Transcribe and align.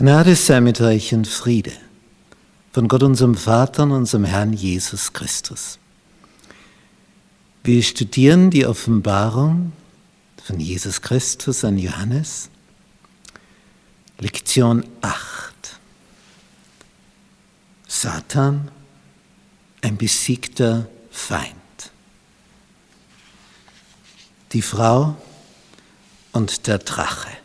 Gnade 0.00 0.34
sei 0.34 0.62
mit 0.62 0.80
euch 0.80 1.12
und 1.12 1.28
Friede 1.28 1.72
von 2.72 2.88
Gott 2.88 3.02
unserem 3.02 3.34
Vater 3.34 3.82
und 3.82 3.92
unserem 3.92 4.24
Herrn 4.24 4.54
Jesus 4.54 5.12
Christus. 5.12 5.78
Wir 7.62 7.82
studieren 7.82 8.48
die 8.48 8.64
Offenbarung 8.64 9.72
von 10.42 10.58
Jesus 10.58 11.02
Christus 11.02 11.64
an 11.64 11.76
Johannes, 11.76 12.48
Lektion 14.18 14.86
8. 15.02 15.78
Satan, 17.86 18.70
ein 19.82 19.98
besiegter 19.98 20.88
Feind. 21.10 21.52
Die 24.54 24.62
Frau 24.62 25.14
und 26.32 26.66
der 26.68 26.78
Drache. 26.78 27.36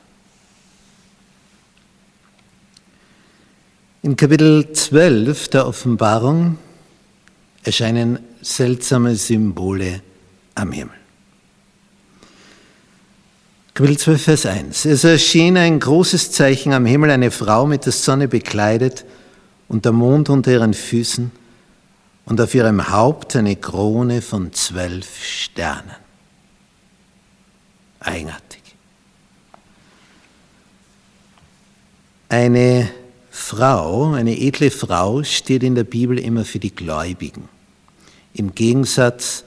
In 4.06 4.16
Kapitel 4.16 4.72
12 4.72 5.48
der 5.48 5.66
Offenbarung 5.66 6.60
erscheinen 7.64 8.20
seltsame 8.40 9.16
Symbole 9.16 10.04
am 10.54 10.72
Himmel. 10.72 10.94
Kapitel 13.74 13.98
12, 13.98 14.24
Vers 14.24 14.46
1. 14.46 14.86
Es 14.86 15.04
erschien 15.04 15.58
ein 15.58 15.80
großes 15.80 16.32
Zeichen 16.32 16.72
am 16.74 16.86
Himmel, 16.86 17.10
eine 17.10 17.32
Frau 17.32 17.66
mit 17.66 17.88
der 17.88 17.94
Sonne 17.94 18.28
bekleidet 18.28 19.06
und 19.70 19.86
der 19.86 19.92
Mond 19.92 20.30
unter 20.30 20.52
ihren 20.52 20.76
Füßen 20.76 21.32
und 22.26 22.40
auf 22.40 22.54
ihrem 22.54 22.88
Haupt 22.92 23.36
eine 23.36 23.56
Krone 23.56 24.22
von 24.22 24.54
zwölf 24.54 25.24
Sternen. 25.24 25.96
Eigenartig. 28.02 28.62
Eine 32.30 32.92
Frau, 33.48 34.14
eine 34.14 34.40
edle 34.40 34.72
Frau, 34.72 35.22
steht 35.22 35.62
in 35.62 35.76
der 35.76 35.84
Bibel 35.84 36.18
immer 36.18 36.46
für 36.46 36.58
die 36.58 36.74
Gläubigen. 36.74 37.48
Im 38.34 38.56
Gegensatz 38.56 39.44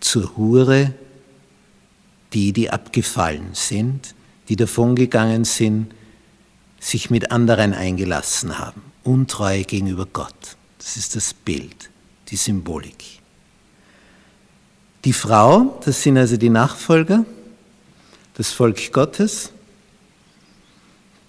zur 0.00 0.36
Hure, 0.36 0.92
die, 2.34 2.52
die 2.52 2.68
abgefallen 2.68 3.54
sind, 3.54 4.14
die 4.50 4.56
davongegangen 4.56 5.46
sind, 5.46 5.94
sich 6.78 7.08
mit 7.08 7.30
anderen 7.30 7.72
eingelassen 7.72 8.58
haben. 8.58 8.82
Untreue 9.02 9.64
gegenüber 9.64 10.04
Gott. 10.12 10.58
Das 10.76 10.98
ist 10.98 11.16
das 11.16 11.32
Bild, 11.32 11.88
die 12.28 12.36
Symbolik. 12.36 13.22
Die 15.06 15.14
Frau, 15.14 15.80
das 15.86 16.02
sind 16.02 16.18
also 16.18 16.36
die 16.36 16.50
Nachfolger, 16.50 17.24
das 18.34 18.52
Volk 18.52 18.92
Gottes. 18.92 19.52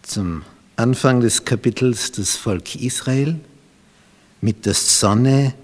Zum 0.01 0.43
Anfang 0.77 1.21
des 1.21 1.43
Kapitels 1.43 2.11
das 2.11 2.35
Volk 2.35 2.75
Israel 2.75 3.39
mit 4.41 4.67
der 4.67 4.75
Sonne 4.75 5.55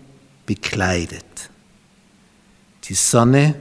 bekleidet. 0.47 1.51
Die 2.85 2.95
Sonne 2.95 3.53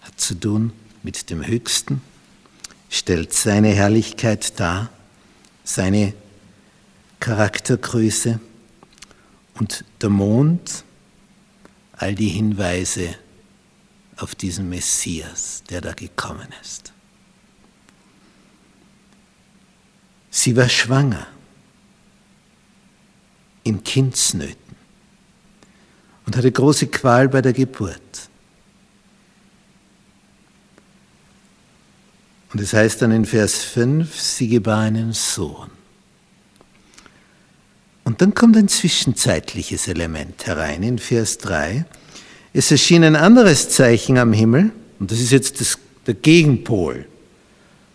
hat 0.00 0.18
zu 0.18 0.34
tun 0.34 0.72
mit 1.02 1.28
dem 1.28 1.46
Höchsten, 1.46 2.00
stellt 2.88 3.34
seine 3.34 3.68
Herrlichkeit 3.68 4.58
dar, 4.58 4.88
seine 5.62 6.14
Charaktergröße 7.20 8.40
und 9.58 9.84
der 10.00 10.08
Mond, 10.08 10.84
all 11.92 12.14
die 12.14 12.28
Hinweise 12.28 13.14
auf 14.16 14.34
diesen 14.34 14.70
Messias, 14.70 15.64
der 15.68 15.82
da 15.82 15.92
gekommen 15.92 16.48
ist. 16.62 16.94
Sie 20.36 20.54
war 20.54 20.68
schwanger 20.68 21.26
in 23.64 23.82
Kindsnöten 23.82 24.76
und 26.26 26.36
hatte 26.36 26.52
große 26.52 26.88
Qual 26.88 27.30
bei 27.30 27.40
der 27.40 27.54
Geburt. 27.54 28.28
Und 32.52 32.60
es 32.60 32.74
heißt 32.74 33.00
dann 33.00 33.12
in 33.12 33.24
Vers 33.24 33.64
5, 33.64 34.14
sie 34.20 34.48
gebar 34.48 34.80
einen 34.80 35.14
Sohn. 35.14 35.70
Und 38.04 38.20
dann 38.20 38.34
kommt 38.34 38.58
ein 38.58 38.68
zwischenzeitliches 38.68 39.88
Element 39.88 40.46
herein 40.46 40.82
in 40.82 40.98
Vers 40.98 41.38
3. 41.38 41.86
Es 42.52 42.70
erschien 42.70 43.04
ein 43.04 43.16
anderes 43.16 43.70
Zeichen 43.70 44.18
am 44.18 44.34
Himmel, 44.34 44.70
und 44.98 45.10
das 45.10 45.18
ist 45.18 45.32
jetzt 45.32 45.62
das, 45.62 45.78
der 46.06 46.14
Gegenpol 46.14 47.06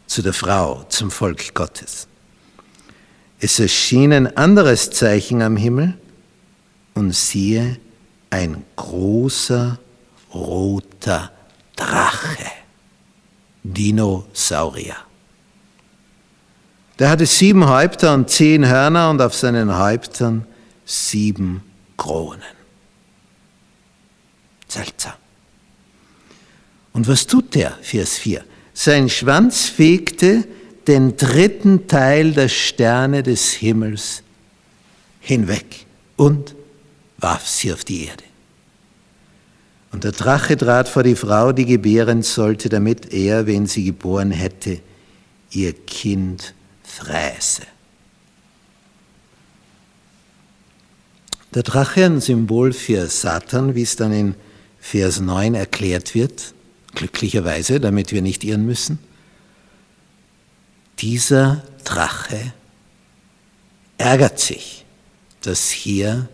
zu 0.07 0.23
der 0.23 0.33
Frau, 0.33 0.85
zum 0.89 1.11
Volk 1.11 1.53
Gottes. 1.53 2.07
Es 3.43 3.59
erschien 3.59 4.13
ein 4.13 4.37
anderes 4.37 4.91
Zeichen 4.91 5.41
am 5.41 5.57
Himmel 5.57 5.97
und 6.93 7.13
siehe, 7.13 7.79
ein 8.29 8.63
großer 8.75 9.79
roter 10.31 11.31
Drache, 11.75 12.37
Dinosaurier. 13.63 14.95
Der 16.99 17.09
hatte 17.09 17.25
sieben 17.25 17.67
Häupter 17.67 18.13
und 18.13 18.29
zehn 18.29 18.67
Hörner 18.69 19.09
und 19.09 19.19
auf 19.19 19.33
seinen 19.33 19.75
Häuptern 19.75 20.45
sieben 20.85 21.63
Kronen. 21.97 22.43
Seltsam. 24.67 25.13
Und 26.93 27.07
was 27.07 27.25
tut 27.25 27.55
der? 27.55 27.71
Vers 27.81 28.19
4. 28.19 28.43
Sein 28.73 29.09
Schwanz 29.09 29.65
fegte 29.65 30.47
den 30.91 31.15
dritten 31.15 31.87
Teil 31.87 32.33
der 32.33 32.49
Sterne 32.49 33.23
des 33.23 33.51
Himmels 33.51 34.23
hinweg 35.21 35.85
und 36.17 36.53
warf 37.17 37.47
sie 37.47 37.71
auf 37.71 37.85
die 37.85 38.07
Erde. 38.07 38.25
Und 39.93 40.03
der 40.03 40.11
Drache 40.11 40.57
trat 40.57 40.89
vor 40.89 41.03
die 41.03 41.15
Frau, 41.15 41.53
die 41.53 41.65
gebären 41.65 42.23
sollte, 42.23 42.67
damit 42.67 43.13
er, 43.13 43.47
wenn 43.47 43.67
sie 43.67 43.85
geboren 43.85 44.31
hätte, 44.31 44.81
ihr 45.51 45.71
Kind 45.71 46.53
fräße. 46.83 47.61
Der 51.55 51.63
Drache 51.63 52.03
ein 52.03 52.19
Symbol 52.19 52.73
für 52.73 53.07
Satan, 53.07 53.75
wie 53.75 53.83
es 53.83 53.95
dann 53.95 54.11
in 54.11 54.35
Vers 54.81 55.21
9 55.21 55.55
erklärt 55.55 56.15
wird, 56.15 56.53
glücklicherweise, 56.95 57.79
damit 57.79 58.11
wir 58.11 58.21
nicht 58.21 58.43
irren 58.43 58.65
müssen 58.65 58.99
dieser 61.01 61.63
Drache 61.83 62.53
ärgert 63.97 64.39
sich, 64.39 64.85
dass 65.41 65.69
hier 65.69 66.27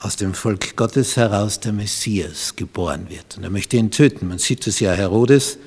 aus 0.00 0.16
dem 0.16 0.34
Volk 0.34 0.76
Gottes 0.76 1.16
heraus 1.16 1.60
der 1.60 1.72
Messias 1.72 2.56
geboren 2.56 3.08
wird. 3.08 3.36
Und 3.36 3.44
er 3.44 3.50
möchte 3.50 3.76
ihn 3.76 3.90
töten. 3.90 4.28
Man 4.28 4.38
sieht 4.38 4.66
es 4.66 4.80
ja, 4.80 4.92
Herodes 4.92 5.58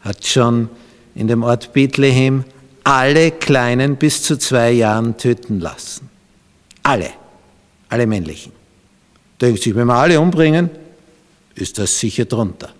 hat 0.00 0.24
schon 0.24 0.70
in 1.14 1.28
dem 1.28 1.42
Ort 1.42 1.72
Bethlehem 1.72 2.44
alle 2.84 3.32
Kleinen 3.32 3.96
bis 3.96 4.22
zu 4.22 4.38
zwei 4.38 4.70
Jahren 4.70 5.16
töten 5.18 5.60
lassen. 5.60 6.08
Alle, 6.82 7.10
alle 7.88 8.06
männlichen. 8.06 8.52
Denkt 9.40 9.62
sich, 9.62 9.74
wenn 9.74 9.88
wir 9.88 9.94
alle 9.94 10.20
umbringen, 10.20 10.70
ist 11.54 11.78
das 11.78 11.98
sicher 11.98 12.24
drunter. 12.24 12.72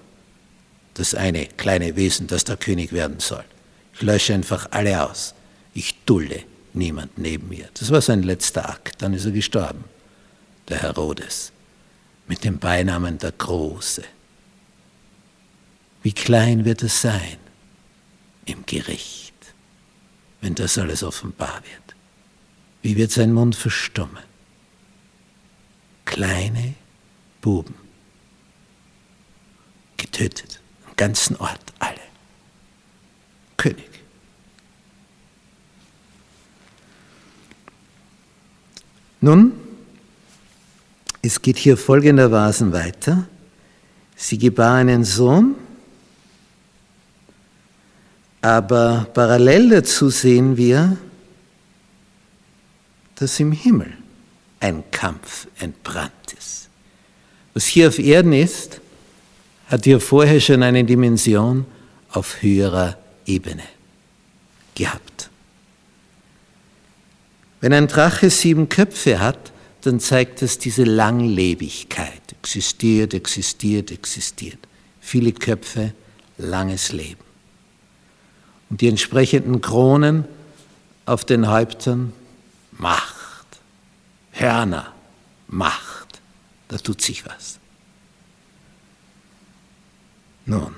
Das 0.95 1.15
eine 1.15 1.47
kleine 1.47 1.97
Wesen, 1.97 2.27
das 2.27 2.45
der 2.45 2.57
König 2.57 2.93
werden 2.93 3.21
soll. 3.21 3.45
Ich 3.97 4.03
lösche 4.03 4.35
einfach 4.35 4.69
alle 4.73 5.09
aus. 5.09 5.35
Ich 5.73 5.95
dulde 6.05 6.45
niemand 6.75 7.17
neben 7.17 7.49
mir. 7.49 7.71
Das 7.75 7.91
war 7.91 8.03
sein 8.03 8.23
letzter 8.23 8.69
Akt. 8.69 9.01
Dann 9.01 9.15
ist 9.15 9.25
er 9.25 9.31
gestorben, 9.31 9.85
der 10.69 10.83
Herodes, 10.83 11.51
mit 12.29 12.45
dem 12.45 12.59
Beinamen 12.59 13.17
der 13.19 13.33
Große. 13.33 14.05
Wie 16.03 16.13
klein 16.13 16.67
wird 16.67 16.83
es 16.83 17.01
sein 17.01 17.39
im 18.45 18.67
Gericht, 18.67 19.35
wenn 20.43 20.55
das 20.55 20.77
alles 20.77 21.03
offenbar 21.03 21.63
wird? 21.65 21.97
Wie 22.83 22.97
wird 22.97 23.11
sein 23.11 23.33
Mund 23.33 23.57
verstummen? 23.57 24.23
Kleine 26.05 26.75
Buben, 27.41 27.75
getötet, 29.97 30.61
am 30.87 30.95
ganzen 30.97 31.37
Ort. 31.37 31.76
König. 33.57 33.91
Nun, 39.21 39.53
es 41.23 41.41
geht 41.43 41.57
hier 41.57 41.77
folgendermaßen 41.77 42.73
weiter. 42.73 43.27
Sie 44.15 44.39
gebar 44.39 44.77
einen 44.77 45.05
Sohn, 45.05 45.57
aber 48.41 49.09
parallel 49.13 49.71
dazu 49.71 50.11
sehen 50.11 50.57
wir, 50.57 50.97
dass 53.17 53.41
im 53.41 53.53
Himmel 53.53 53.93
ein 54.61 54.85
Kampf 54.91 55.49
entbrannt 55.59 56.33
ist. 56.39 56.69
Was 57.55 57.65
hier 57.67 57.89
auf 57.89 57.99
Erden 57.99 58.33
ist, 58.33 58.81
hat 59.67 59.85
hier 59.85 60.01
vorher 60.01 60.41
schon 60.41 60.63
eine 60.63 60.85
Dimension 60.85 61.67
auf 62.11 62.43
höherer 62.43 62.97
Ebene 63.27 63.65
gehabt. 64.75 65.31
Wenn 67.61 67.73
ein 67.73 67.89
Drache 67.89 68.31
sieben 68.31 68.69
Köpfe 68.69 69.21
hat, 69.21 69.53
dann 69.83 70.01
zeigt 70.01 70.43
das 70.43 70.59
diese 70.59 70.85
Langlebigkeit. 70.85 72.23
Existiert, 72.43 73.15
existiert, 73.15 73.91
existiert. 73.91 74.59
Viele 75.01 75.33
Köpfe, 75.33 75.93
langes 76.39 76.93
Leben. 76.93 77.25
Und 78.69 78.81
die 78.81 78.89
entsprechenden 78.89 79.61
Kronen 79.61 80.25
auf 81.07 81.25
den 81.25 81.49
Häuptern, 81.49 82.13
Macht. 82.73 83.47
Hörner, 84.33 84.93
Macht. 85.47 86.21
Da 86.69 86.77
tut 86.79 87.01
sich 87.01 87.25
was. 87.25 87.59
Nun, 90.45 90.75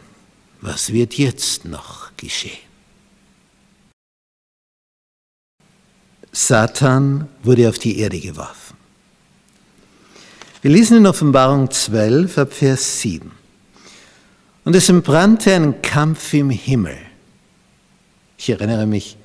was 0.61 0.93
wird 0.93 1.15
jetzt 1.15 1.65
noch 1.65 2.17
geschehen? 2.17 2.69
Satan 6.33 7.29
wurde 7.43 7.69
auf 7.69 7.79
die 7.79 7.99
Erde 7.99 8.21
geworfen. 8.21 8.77
Wir 10.61 10.71
lesen 10.71 10.99
in 10.99 11.07
Offenbarung 11.07 11.71
12, 11.71 12.39
ab 12.39 12.53
Vers 12.53 13.01
7. 13.01 13.31
Und 14.65 14.77
es 14.77 14.89
entbrannte 14.89 15.55
ein 15.55 15.81
Kampf 15.83 16.35
im 16.35 16.51
Himmel. 16.51 16.97
Ich 18.37 18.51
erinnere 18.51 18.87
mich, 18.87 19.17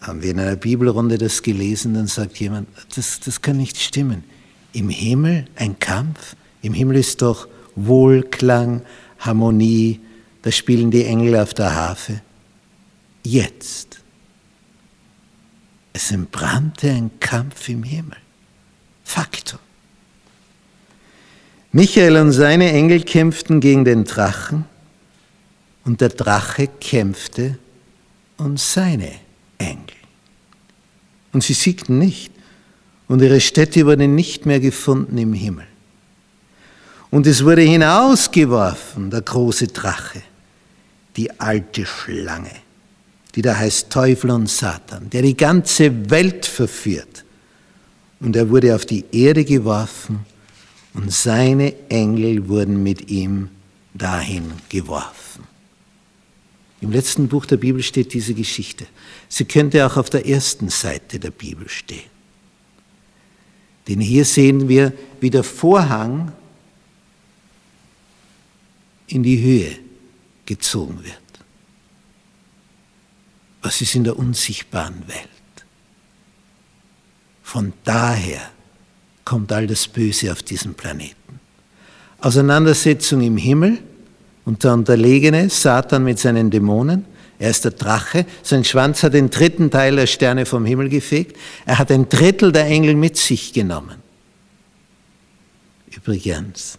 haben 0.00 0.22
wir 0.22 0.30
in 0.30 0.40
einer 0.40 0.56
Bibelrunde 0.56 1.18
das 1.18 1.42
gelesen, 1.42 1.94
dann 1.94 2.06
sagt 2.06 2.38
jemand, 2.38 2.68
das, 2.94 3.20
das 3.20 3.42
kann 3.42 3.56
nicht 3.56 3.78
stimmen. 3.78 4.24
Im 4.72 4.88
Himmel 4.88 5.46
ein 5.56 5.78
Kampf? 5.78 6.36
Im 6.62 6.74
Himmel 6.74 6.96
ist 6.96 7.22
doch 7.22 7.48
Wohlklang, 7.76 8.82
Harmonie, 9.18 10.00
da 10.42 10.50
spielen 10.50 10.90
die 10.90 11.04
Engel 11.04 11.36
auf 11.36 11.54
der 11.54 11.74
Harfe. 11.74 12.22
Jetzt. 13.22 14.00
Es 15.92 16.10
entbrannte 16.10 16.90
ein 16.90 17.10
Kampf 17.20 17.68
im 17.68 17.82
Himmel. 17.82 18.16
Faktum. 19.04 19.58
Michael 21.72 22.16
und 22.16 22.32
seine 22.32 22.72
Engel 22.72 23.02
kämpften 23.02 23.60
gegen 23.60 23.84
den 23.84 24.04
Drachen 24.04 24.64
und 25.84 26.00
der 26.00 26.08
Drache 26.08 26.68
kämpfte 26.80 27.58
und 28.38 28.58
seine 28.58 29.12
Engel. 29.58 29.96
Und 31.32 31.44
sie 31.44 31.54
siegten 31.54 31.98
nicht 31.98 32.32
und 33.06 33.22
ihre 33.22 33.40
Städte 33.40 33.86
wurden 33.86 34.14
nicht 34.14 34.46
mehr 34.46 34.60
gefunden 34.60 35.18
im 35.18 35.32
Himmel. 35.32 35.66
Und 37.10 37.26
es 37.26 37.44
wurde 37.44 37.62
hinausgeworfen, 37.62 39.10
der 39.10 39.22
große 39.22 39.66
Drache, 39.68 40.22
die 41.20 41.38
alte 41.38 41.84
Schlange, 41.84 42.56
die 43.34 43.42
da 43.42 43.54
heißt 43.54 43.90
Teufel 43.90 44.30
und 44.30 44.48
Satan, 44.48 45.10
der 45.10 45.20
die 45.20 45.36
ganze 45.36 46.08
Welt 46.08 46.46
verführt. 46.46 47.26
Und 48.20 48.36
er 48.36 48.48
wurde 48.48 48.74
auf 48.74 48.86
die 48.86 49.04
Erde 49.12 49.44
geworfen 49.44 50.20
und 50.94 51.12
seine 51.12 51.74
Engel 51.90 52.48
wurden 52.48 52.82
mit 52.82 53.10
ihm 53.10 53.50
dahin 53.92 54.50
geworfen. 54.70 55.44
Im 56.80 56.90
letzten 56.90 57.28
Buch 57.28 57.44
der 57.44 57.58
Bibel 57.58 57.82
steht 57.82 58.14
diese 58.14 58.32
Geschichte. 58.32 58.86
Sie 59.28 59.44
könnte 59.44 59.86
auch 59.86 59.98
auf 59.98 60.08
der 60.08 60.26
ersten 60.26 60.70
Seite 60.70 61.18
der 61.18 61.32
Bibel 61.32 61.68
stehen. 61.68 62.08
Denn 63.88 64.00
hier 64.00 64.24
sehen 64.24 64.70
wir, 64.70 64.94
wie 65.20 65.28
der 65.28 65.44
Vorhang 65.44 66.32
in 69.06 69.22
die 69.22 69.42
Höhe 69.42 69.89
gezogen 70.50 70.98
wird. 71.04 71.14
Was 73.62 73.80
ist 73.80 73.94
in 73.94 74.02
der 74.02 74.18
unsichtbaren 74.18 75.06
Welt? 75.06 75.28
Von 77.44 77.72
daher 77.84 78.50
kommt 79.24 79.52
all 79.52 79.68
das 79.68 79.86
Böse 79.86 80.32
auf 80.32 80.42
diesen 80.42 80.74
Planeten. 80.74 81.38
Auseinandersetzung 82.18 83.20
im 83.20 83.36
Himmel 83.36 83.78
und 84.44 84.64
der 84.64 84.72
Unterlegene, 84.72 85.50
Satan 85.50 86.02
mit 86.02 86.18
seinen 86.18 86.50
Dämonen. 86.50 87.04
Er 87.38 87.50
ist 87.50 87.64
der 87.64 87.70
Drache. 87.70 88.26
Sein 88.42 88.64
Schwanz 88.64 89.04
hat 89.04 89.14
den 89.14 89.30
dritten 89.30 89.70
Teil 89.70 89.94
der 89.94 90.08
Sterne 90.08 90.46
vom 90.46 90.64
Himmel 90.64 90.88
gefegt. 90.88 91.36
Er 91.64 91.78
hat 91.78 91.92
ein 91.92 92.08
Drittel 92.08 92.50
der 92.50 92.66
Engel 92.66 92.96
mit 92.96 93.16
sich 93.16 93.52
genommen. 93.52 94.02
Übrigens, 95.94 96.76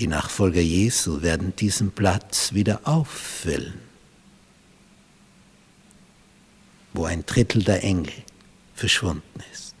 die 0.00 0.06
Nachfolger 0.06 0.62
Jesu 0.62 1.20
werden 1.20 1.54
diesen 1.56 1.92
Platz 1.92 2.54
wieder 2.54 2.80
auffüllen, 2.84 3.74
wo 6.94 7.04
ein 7.04 7.26
Drittel 7.26 7.62
der 7.62 7.84
Engel 7.84 8.14
verschwunden 8.74 9.42
ist. 9.52 9.74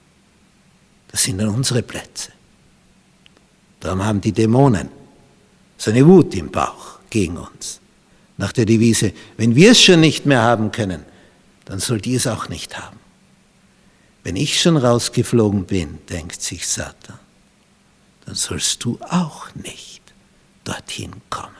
Das 1.08 1.22
sind 1.24 1.38
dann 1.38 1.48
unsere 1.48 1.82
Plätze. 1.82 2.32
Darum 3.80 4.04
haben 4.04 4.20
die 4.20 4.32
Dämonen 4.32 4.90
so 5.78 5.90
eine 5.90 6.06
Wut 6.06 6.34
im 6.34 6.50
Bauch 6.50 6.98
gegen 7.08 7.38
uns. 7.38 7.80
Nach 8.36 8.52
der 8.52 8.66
Devise, 8.66 9.14
wenn 9.38 9.56
wir 9.56 9.70
es 9.70 9.80
schon 9.80 10.00
nicht 10.00 10.26
mehr 10.26 10.42
haben 10.42 10.70
können, 10.70 11.02
dann 11.64 11.80
sollt 11.80 12.06
ihr 12.06 12.18
es 12.18 12.26
auch 12.26 12.50
nicht 12.50 12.78
haben. 12.78 12.98
Wenn 14.22 14.36
ich 14.36 14.60
schon 14.60 14.76
rausgeflogen 14.76 15.64
bin, 15.64 15.98
denkt 16.10 16.42
sich 16.42 16.68
Satan, 16.68 17.18
dann 18.26 18.34
sollst 18.34 18.84
du 18.84 18.98
auch 19.08 19.54
nicht 19.54 19.99
dorthin 20.64 21.12
kommen. 21.30 21.54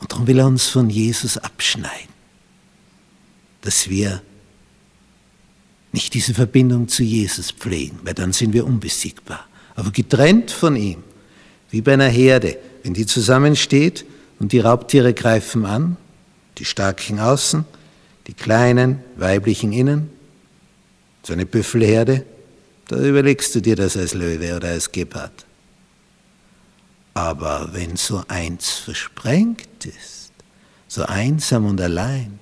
Und 0.00 0.12
darum 0.12 0.26
will 0.26 0.38
er 0.38 0.46
uns 0.46 0.68
von 0.68 0.90
Jesus 0.90 1.38
abschneiden, 1.38 2.14
dass 3.62 3.88
wir 3.88 4.22
nicht 5.92 6.14
diese 6.14 6.34
Verbindung 6.34 6.88
zu 6.88 7.02
Jesus 7.02 7.50
pflegen, 7.50 7.98
weil 8.04 8.14
dann 8.14 8.32
sind 8.32 8.52
wir 8.52 8.66
unbesiegbar. 8.66 9.46
Aber 9.74 9.90
getrennt 9.90 10.50
von 10.50 10.76
ihm, 10.76 11.02
wie 11.70 11.80
bei 11.80 11.94
einer 11.94 12.08
Herde, 12.08 12.58
wenn 12.82 12.94
die 12.94 13.06
zusammensteht 13.06 14.04
und 14.38 14.52
die 14.52 14.60
Raubtiere 14.60 15.14
greifen 15.14 15.64
an, 15.64 15.96
die 16.58 16.64
starken 16.64 17.20
außen, 17.20 17.64
die 18.26 18.34
kleinen, 18.34 19.00
weiblichen 19.16 19.72
innen, 19.72 20.10
so 21.22 21.32
eine 21.32 21.46
Büffelherde, 21.46 22.24
da 22.88 22.96
überlegst 22.96 23.54
du 23.54 23.60
dir 23.60 23.76
das 23.76 23.96
als 23.96 24.14
Löwe 24.14 24.56
oder 24.56 24.68
als 24.68 24.90
Gepard. 24.90 25.46
Aber 27.14 27.70
wenn 27.72 27.96
so 27.96 28.24
eins 28.28 28.70
versprengt 28.70 29.84
ist, 29.84 30.32
so 30.88 31.04
einsam 31.04 31.66
und 31.66 31.80
allein, 31.80 32.38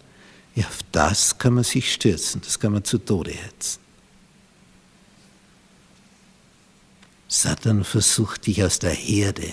ja, 0.55 0.67
auf 0.67 0.79
das 0.93 1.37
kann 1.39 1.55
man 1.55 1.65
sich 1.65 1.93
stürzen, 1.93 2.41
das 2.43 2.59
kann 2.59 2.73
man 2.73 2.85
zu 2.85 2.99
Tode 2.99 3.33
hetzen. 3.33 3.81
Satan 7.29 7.85
versucht 7.85 8.47
dich 8.47 8.63
aus 8.63 8.79
der 8.79 8.93
Herde 8.93 9.53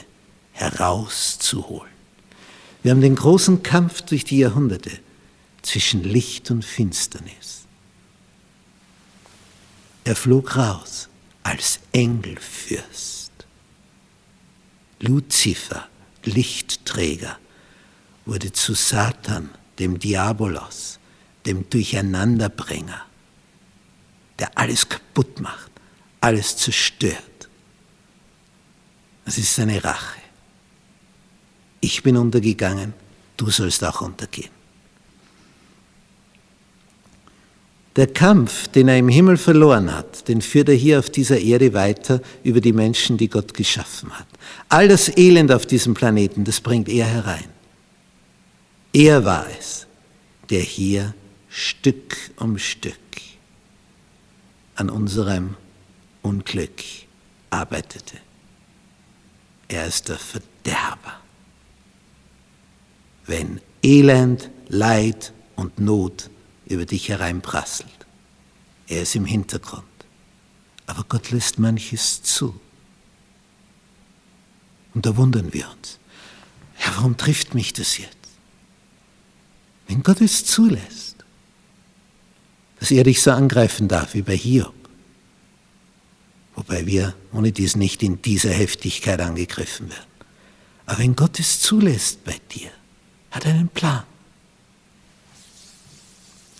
herauszuholen. 0.51 1.91
Wir 2.83 2.91
haben 2.91 3.01
den 3.01 3.15
großen 3.15 3.63
Kampf 3.63 4.01
durch 4.01 4.25
die 4.25 4.37
Jahrhunderte 4.37 4.91
zwischen 5.63 6.03
Licht 6.03 6.51
und 6.51 6.63
Finsternis. 6.63 7.62
Er 10.03 10.15
flog 10.15 10.55
raus 10.55 11.07
als 11.43 11.79
Engelfürst. 11.91 13.31
Luzifer, 14.99 15.87
Lichtträger, 16.23 17.37
wurde 18.25 18.51
zu 18.51 18.73
Satan 18.73 19.49
dem 19.79 19.99
Diabolos, 19.99 20.99
dem 21.45 21.69
Durcheinanderbringer, 21.69 23.01
der 24.39 24.57
alles 24.57 24.87
kaputt 24.87 25.39
macht, 25.39 25.71
alles 26.21 26.55
zerstört. 26.57 27.49
Das 29.25 29.37
ist 29.37 29.55
seine 29.55 29.83
Rache. 29.83 30.19
Ich 31.81 32.03
bin 32.03 32.15
untergegangen, 32.17 32.93
du 33.35 33.49
sollst 33.49 33.83
auch 33.83 34.01
untergehen. 34.01 34.62
Der 37.95 38.07
Kampf, 38.07 38.67
den 38.69 38.87
er 38.87 38.97
im 38.97 39.07
Himmel 39.07 39.37
verloren 39.37 39.93
hat, 39.93 40.27
den 40.27 40.41
führt 40.41 40.69
er 40.69 40.75
hier 40.75 40.97
auf 40.97 41.11
dieser 41.11 41.39
Erde 41.39 41.73
weiter 41.73 42.21
über 42.43 42.59
die 42.59 42.73
Menschen, 42.73 43.17
die 43.17 43.29
Gott 43.29 43.53
geschaffen 43.53 44.11
hat. 44.17 44.25
All 44.69 44.87
das 44.87 45.15
Elend 45.15 45.51
auf 45.51 45.67
diesem 45.67 45.93
Planeten, 45.93 46.43
das 46.43 46.59
bringt 46.59 46.89
er 46.89 47.05
herein. 47.05 47.45
Er 48.93 49.25
war 49.25 49.45
es, 49.59 49.85
der 50.49 50.61
hier 50.61 51.13
Stück 51.49 52.17
um 52.37 52.57
Stück 52.57 52.95
an 54.75 54.89
unserem 54.89 55.55
Unglück 56.23 56.81
arbeitete. 57.51 58.17
Er 59.67 59.85
ist 59.85 60.09
der 60.09 60.17
Verderber. 60.17 61.19
Wenn 63.27 63.61
Elend, 63.83 64.49
Leid 64.67 65.31
und 65.55 65.79
Not 65.79 66.29
über 66.65 66.85
dich 66.85 67.09
hereinprasselt, 67.09 67.89
er 68.87 69.03
ist 69.03 69.15
im 69.15 69.25
Hintergrund. 69.25 69.83
Aber 70.85 71.03
Gott 71.07 71.31
lässt 71.31 71.59
manches 71.59 72.21
zu. 72.23 72.59
Und 74.93 75.05
da 75.05 75.15
wundern 75.15 75.53
wir 75.53 75.69
uns. 75.69 75.99
Ja, 76.79 76.93
warum 76.95 77.17
trifft 77.17 77.55
mich 77.55 77.73
das 77.73 77.97
jetzt? 77.97 78.17
Wenn 79.87 80.03
Gott 80.03 80.21
es 80.21 80.45
zulässt, 80.45 81.23
dass 82.79 82.91
er 82.91 83.03
dich 83.03 83.21
so 83.21 83.31
angreifen 83.31 83.87
darf 83.87 84.13
wie 84.13 84.21
bei 84.21 84.35
Hiob, 84.35 84.73
wobei 86.55 86.85
wir 86.85 87.15
ohne 87.31 87.51
dies 87.51 87.75
nicht 87.75 88.03
in 88.03 88.21
dieser 88.21 88.51
Heftigkeit 88.51 89.21
angegriffen 89.21 89.89
werden. 89.89 90.13
Aber 90.85 90.99
wenn 90.99 91.15
Gott 91.15 91.39
es 91.39 91.61
zulässt 91.61 92.23
bei 92.25 92.39
dir, 92.51 92.69
hat 93.31 93.45
er 93.45 93.53
einen 93.53 93.69
Plan. 93.69 94.03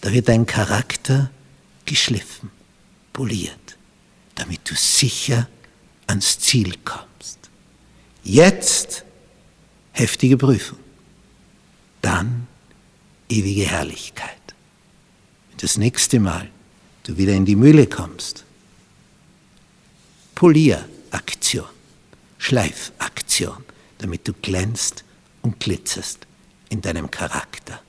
Da 0.03 0.11
wird 0.11 0.27
dein 0.27 0.45
Charakter 0.45 1.31
geschliffen, 1.85 2.51
poliert, 3.13 3.77
damit 4.35 4.69
du 4.69 4.75
sicher 4.75 5.47
ans 6.07 6.39
Ziel 6.39 6.75
kommst. 6.83 7.39
Jetzt 8.21 9.05
heftige 9.93 10.35
Prüfung, 10.35 10.79
dann 12.01 12.47
ewige 13.29 13.63
Herrlichkeit. 13.63 14.41
Wenn 15.49 15.59
das 15.59 15.77
nächste 15.77 16.19
Mal 16.19 16.49
du 17.03 17.15
wieder 17.15 17.31
in 17.31 17.45
die 17.45 17.55
Mühle 17.55 17.87
kommst, 17.87 18.43
Polieraktion, 20.35 21.69
Schleifaktion, 22.39 23.63
damit 23.99 24.27
du 24.27 24.33
glänzt 24.33 25.05
und 25.43 25.61
glitzerst 25.61 26.27
in 26.67 26.81
deinem 26.81 27.09
Charakter 27.09 27.79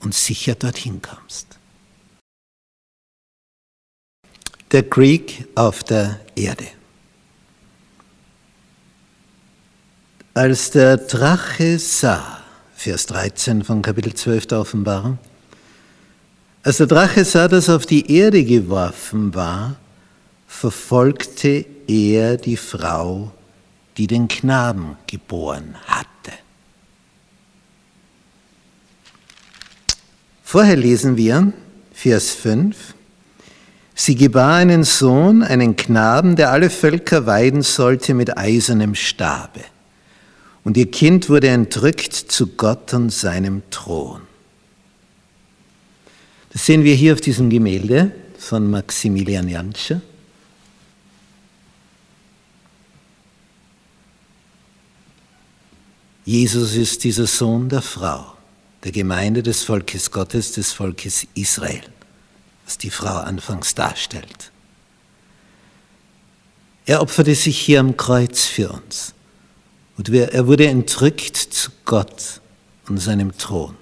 und 0.00 0.14
sicher 0.14 0.54
dorthin 0.54 1.00
kommst. 1.02 1.46
Der 4.72 4.88
Krieg 4.88 5.46
auf 5.54 5.82
der 5.82 6.20
Erde. 6.34 6.66
Als 10.34 10.70
der 10.70 10.98
Drache 10.98 11.78
sah, 11.78 12.42
Vers 12.76 13.06
13 13.06 13.64
von 13.64 13.82
Kapitel 13.82 14.14
12 14.14 14.46
der 14.46 14.60
Offenbarung, 14.60 15.18
als 16.62 16.76
der 16.76 16.86
Drache 16.86 17.24
sah, 17.24 17.48
dass 17.48 17.70
auf 17.70 17.86
die 17.86 18.14
Erde 18.14 18.44
geworfen 18.44 19.34
war, 19.34 19.76
verfolgte 20.46 21.64
er 21.86 22.36
die 22.36 22.56
Frau, 22.56 23.32
die 23.96 24.06
den 24.06 24.28
Knaben 24.28 24.96
geboren 25.06 25.76
hatte. 25.86 26.32
Vorher 30.50 30.76
lesen 30.76 31.18
wir 31.18 31.52
Vers 31.92 32.30
5, 32.30 32.94
sie 33.94 34.14
gebar 34.14 34.54
einen 34.54 34.82
Sohn, 34.82 35.42
einen 35.42 35.76
Knaben, 35.76 36.36
der 36.36 36.52
alle 36.52 36.70
Völker 36.70 37.26
weiden 37.26 37.60
sollte 37.60 38.14
mit 38.14 38.38
eisernem 38.38 38.94
Stabe. 38.94 39.60
Und 40.64 40.78
ihr 40.78 40.90
Kind 40.90 41.28
wurde 41.28 41.48
entrückt 41.48 42.14
zu 42.14 42.46
Gott 42.46 42.94
und 42.94 43.10
seinem 43.10 43.60
Thron. 43.68 44.22
Das 46.54 46.64
sehen 46.64 46.82
wir 46.82 46.94
hier 46.94 47.12
auf 47.12 47.20
diesem 47.20 47.50
Gemälde 47.50 48.12
von 48.38 48.70
Maximilian 48.70 49.50
Jantscher. 49.50 50.00
Jesus 56.24 56.74
ist 56.74 57.04
dieser 57.04 57.26
Sohn 57.26 57.68
der 57.68 57.82
Frau, 57.82 58.37
der 58.84 58.92
Gemeinde 58.92 59.42
des 59.42 59.64
Volkes 59.64 60.10
Gottes, 60.10 60.52
des 60.52 60.72
Volkes 60.72 61.26
Israel, 61.34 61.82
was 62.64 62.78
die 62.78 62.90
Frau 62.90 63.16
anfangs 63.16 63.74
darstellt. 63.74 64.52
Er 66.86 67.02
opferte 67.02 67.34
sich 67.34 67.58
hier 67.58 67.80
am 67.80 67.96
Kreuz 67.96 68.46
für 68.46 68.70
uns. 68.70 69.14
Und 69.98 70.08
er 70.10 70.46
wurde 70.46 70.68
entrückt 70.68 71.36
zu 71.36 71.70
Gott 71.84 72.40
und 72.88 72.98
seinem 72.98 73.36
Thron 73.36 73.74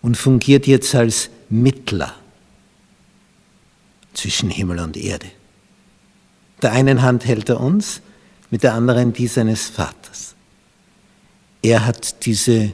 und 0.00 0.16
fungiert 0.16 0.66
jetzt 0.66 0.94
als 0.94 1.28
Mittler 1.50 2.14
zwischen 4.14 4.50
Himmel 4.50 4.80
und 4.80 4.96
Erde. 4.96 5.26
Der 6.62 6.72
einen 6.72 7.02
Hand 7.02 7.26
hält 7.26 7.48
er 7.50 7.60
uns, 7.60 8.00
mit 8.50 8.62
der 8.62 8.74
anderen 8.74 9.12
die 9.12 9.26
seines 9.26 9.68
Vaters. 9.68 10.34
Er 11.62 11.84
hat 11.84 12.24
diese 12.24 12.72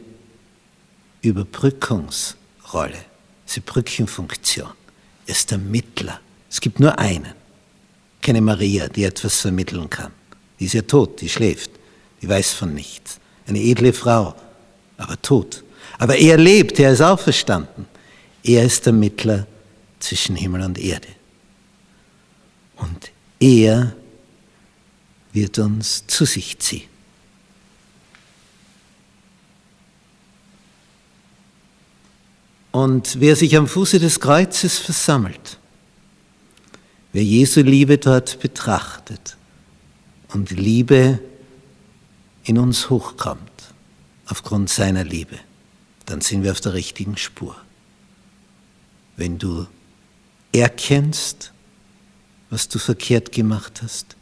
Überbrückungsrolle, 1.29 2.99
diese 3.49 3.61
Brückenfunktion. 3.61 4.71
Er 5.27 5.33
ist 5.33 5.51
der 5.51 5.59
Mittler. 5.59 6.21
Es 6.51 6.61
gibt 6.61 6.81
nur 6.81 6.99
einen, 6.99 7.33
keine 8.21 8.41
Maria, 8.41 8.89
die 8.89 9.05
etwas 9.05 9.41
vermitteln 9.41 9.89
kann. 9.91 10.13
Die 10.59 10.67
ist 10.67 10.75
ja 10.75 10.83
tot, 10.83 11.21
die 11.21 11.29
schläft, 11.29 11.71
die 12.23 12.29
weiß 12.29 12.53
von 12.53 12.75
nichts. 12.75 13.19
Eine 13.47 13.61
edle 13.61 13.93
Frau, 13.93 14.35
aber 14.97 15.21
tot. 15.21 15.65
Aber 15.99 16.17
er 16.17 16.37
lebt, 16.37 16.79
er 16.79 16.93
ist 16.93 17.01
auferstanden. 17.01 17.87
Er 18.43 18.65
ist 18.65 18.87
der 18.87 18.93
Mittler 18.93 19.47
zwischen 19.99 20.37
Himmel 20.37 20.63
und 20.63 20.79
Erde. 20.79 21.09
Und 22.77 23.11
er 23.41 23.95
wird 25.33 25.59
uns 25.59 26.07
zu 26.07 26.25
sich 26.25 26.59
ziehen. 26.59 26.94
Und 32.85 33.19
wer 33.19 33.35
sich 33.35 33.57
am 33.57 33.67
Fuße 33.67 33.99
des 33.99 34.21
Kreuzes 34.21 34.77
versammelt, 34.77 35.59
wer 37.15 37.25
Jesu 37.25 37.63
Liebe 37.63 37.97
dort 37.97 38.41
betrachtet 38.41 39.39
und 40.35 40.51
Liebe 40.51 41.19
in 42.45 42.59
uns 42.59 42.91
hochkommt 42.91 43.41
aufgrund 44.27 44.69
seiner 44.69 45.03
Liebe, 45.03 45.39
dann 46.05 46.21
sind 46.21 46.43
wir 46.43 46.53
auf 46.53 46.61
der 46.61 46.75
richtigen 46.75 47.17
Spur. 47.17 47.57
Wenn 49.17 49.39
du 49.39 49.67
erkennst, 50.53 51.53
was 52.51 52.69
du 52.69 52.79
verkehrt 52.79 53.33
gemacht 53.33 53.81
hast, 53.83 54.15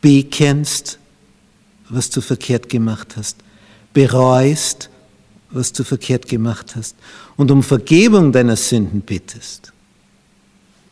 bekennst, 0.00 0.98
was 1.88 2.10
du 2.10 2.20
verkehrt 2.20 2.68
gemacht 2.68 3.14
hast, 3.16 3.36
bereust, 3.92 4.90
was 5.50 5.72
du 5.72 5.84
verkehrt 5.84 6.28
gemacht 6.28 6.76
hast 6.76 6.96
und 7.36 7.50
um 7.50 7.62
Vergebung 7.62 8.32
deiner 8.32 8.56
Sünden 8.56 9.00
bittest, 9.00 9.72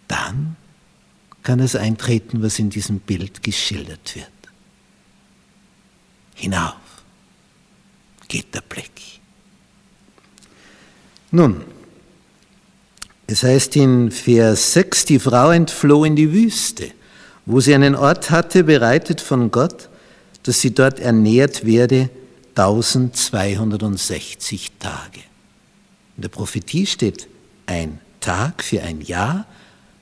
dann 0.08 0.56
kann 1.42 1.60
es 1.60 1.76
eintreten, 1.76 2.42
was 2.42 2.58
in 2.58 2.70
diesem 2.70 3.00
Bild 3.00 3.42
geschildert 3.42 4.14
wird. 4.14 4.28
Hinauf 6.34 6.74
geht 8.28 8.54
der 8.54 8.62
Blick. 8.62 8.90
Nun, 11.30 11.62
es 13.26 13.42
heißt 13.42 13.76
in 13.76 14.10
Vers 14.10 14.72
6, 14.74 15.06
die 15.06 15.18
Frau 15.18 15.50
entfloh 15.50 16.04
in 16.04 16.16
die 16.16 16.32
Wüste, 16.32 16.90
wo 17.46 17.60
sie 17.60 17.74
einen 17.74 17.94
Ort 17.94 18.30
hatte, 18.30 18.64
bereitet 18.64 19.20
von 19.20 19.50
Gott, 19.50 19.88
dass 20.44 20.60
sie 20.60 20.74
dort 20.74 21.00
ernährt 21.00 21.64
werde 21.64 22.10
1260 22.56 24.72
Tage. 24.78 25.20
In 26.16 26.22
der 26.22 26.28
Prophetie 26.28 26.86
steht 26.86 27.26
ein 27.66 27.98
Tag 28.20 28.62
für 28.62 28.80
ein 28.82 29.00
Jahr, 29.00 29.46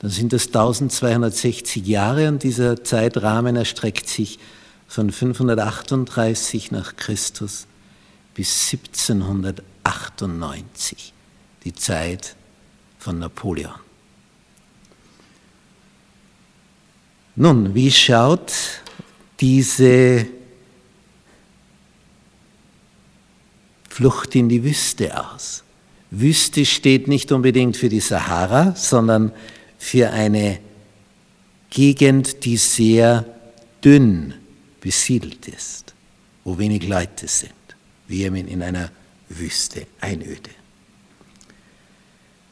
dann 0.00 0.10
sind 0.10 0.32
das 0.32 0.48
1260 0.48 1.86
Jahre 1.86 2.26
und 2.28 2.42
dieser 2.42 2.82
Zeitrahmen 2.84 3.54
erstreckt 3.56 4.08
sich 4.08 4.40
von 4.88 5.12
538 5.12 6.72
nach 6.72 6.96
Christus 6.96 7.68
bis 8.34 8.72
1798, 8.72 11.12
die 11.64 11.74
Zeit 11.74 12.36
von 12.98 13.18
Napoleon. 13.18 13.74
Nun, 17.34 17.74
wie 17.74 17.90
schaut 17.90 18.52
diese 19.40 20.26
Flucht 23.92 24.34
in 24.36 24.48
die 24.48 24.64
Wüste 24.64 25.22
aus. 25.22 25.64
Wüste 26.10 26.64
steht 26.64 27.08
nicht 27.08 27.30
unbedingt 27.30 27.76
für 27.76 27.90
die 27.90 28.00
Sahara, 28.00 28.74
sondern 28.74 29.32
für 29.78 30.10
eine 30.10 30.60
Gegend, 31.68 32.46
die 32.46 32.56
sehr 32.56 33.26
dünn 33.84 34.32
besiedelt 34.80 35.46
ist, 35.46 35.92
wo 36.42 36.56
wenig 36.56 36.88
Leute 36.88 37.28
sind, 37.28 37.52
wie 38.08 38.22
in 38.22 38.62
einer 38.62 38.90
Wüste, 39.28 39.86
Einöde. 40.00 40.50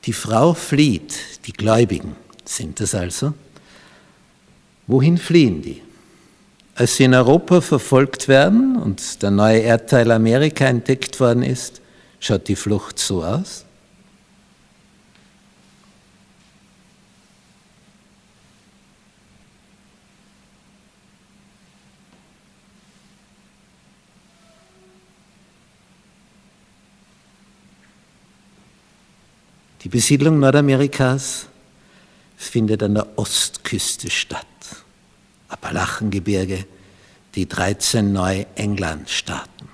Die 0.04 0.12
Frau 0.12 0.52
flieht, 0.52 1.14
die 1.46 1.54
Gläubigen 1.54 2.16
sind 2.44 2.80
das 2.80 2.94
also. 2.94 3.32
Wohin 4.86 5.16
fliehen 5.16 5.62
die? 5.62 5.80
Als 6.74 6.96
sie 6.96 7.04
in 7.04 7.14
Europa 7.14 7.60
verfolgt 7.60 8.28
werden 8.28 8.76
und 8.76 9.22
der 9.22 9.30
neue 9.30 9.58
Erdteil 9.58 10.10
Amerika 10.10 10.64
entdeckt 10.64 11.20
worden 11.20 11.42
ist, 11.42 11.80
schaut 12.20 12.48
die 12.48 12.56
Flucht 12.56 12.98
so 12.98 13.22
aus. 13.22 13.64
Die 29.82 29.88
Besiedlung 29.88 30.38
Nordamerikas 30.38 31.46
findet 32.36 32.82
an 32.82 32.94
der 32.94 33.18
Ostküste 33.18 34.10
statt. 34.10 34.49
Appalachengebirge, 35.50 36.64
die 37.34 37.48
13 37.48 38.12
Neu-England-Staaten. 38.12 39.68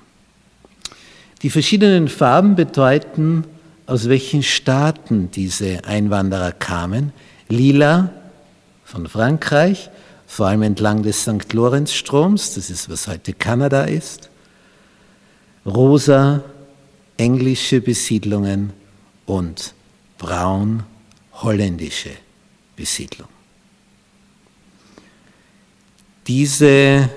Die 1.42 1.50
verschiedenen 1.50 2.08
Farben 2.08 2.56
bedeuten, 2.56 3.44
aus 3.86 4.08
welchen 4.08 4.42
Staaten 4.42 5.30
diese 5.30 5.84
Einwanderer 5.84 6.52
kamen. 6.52 7.12
Lila 7.48 8.10
von 8.84 9.06
Frankreich, 9.06 9.90
vor 10.26 10.48
allem 10.48 10.62
entlang 10.62 11.02
des 11.02 11.22
St. 11.22 11.52
Lorenzstroms, 11.52 12.54
das 12.54 12.68
ist, 12.70 12.90
was 12.90 13.06
heute 13.06 13.32
Kanada 13.32 13.84
ist. 13.84 14.28
Rosa, 15.64 16.42
englische 17.16 17.80
Besiedlungen 17.80 18.72
und 19.24 19.74
braun, 20.18 20.82
holländische 21.32 22.10
Besiedlung. 22.76 23.28
Diese 26.26 27.08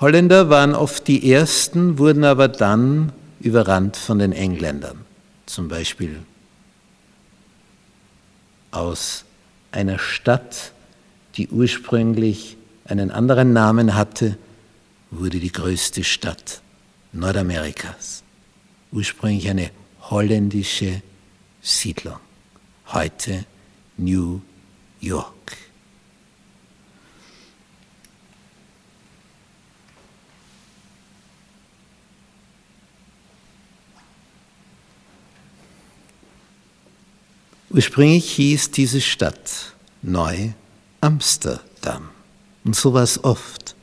Holländer 0.00 0.48
waren 0.48 0.74
oft 0.74 1.08
die 1.08 1.32
Ersten, 1.32 1.98
wurden 1.98 2.24
aber 2.24 2.46
dann 2.48 3.12
überrannt 3.40 3.96
von 3.96 4.18
den 4.18 4.32
Engländern. 4.32 5.04
Zum 5.46 5.68
Beispiel 5.68 6.20
aus 8.70 9.24
einer 9.72 9.98
Stadt, 9.98 10.72
die 11.34 11.48
ursprünglich 11.48 12.56
einen 12.84 13.10
anderen 13.10 13.52
Namen 13.52 13.94
hatte, 13.94 14.38
wurde 15.10 15.40
die 15.40 15.52
größte 15.52 16.04
Stadt 16.04 16.60
Nordamerikas. 17.12 18.22
Ursprünglich 18.92 19.48
eine 19.48 19.70
holländische 20.02 21.02
Siedlung, 21.60 22.18
heute 22.92 23.44
New 23.96 24.40
York. 25.00 25.67
Ursprünglich 37.70 38.30
hieß 38.32 38.70
diese 38.70 39.00
Stadt 39.00 39.74
Neu 40.00 40.52
Amsterdam. 41.02 42.08
Und 42.64 42.74
so 42.74 42.94
war 42.94 43.02
es 43.02 43.22
oft. 43.22 43.76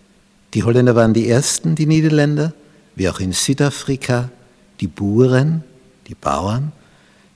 Die 0.55 0.63
Holländer 0.63 0.95
waren 0.95 1.13
die 1.13 1.29
ersten, 1.29 1.75
die 1.75 1.85
Niederländer, 1.85 2.53
wie 2.95 3.07
auch 3.09 3.19
in 3.19 3.31
Südafrika, 3.31 4.31
die 4.79 4.87
Buren, 4.87 5.63
die 6.07 6.15
Bauern, 6.15 6.71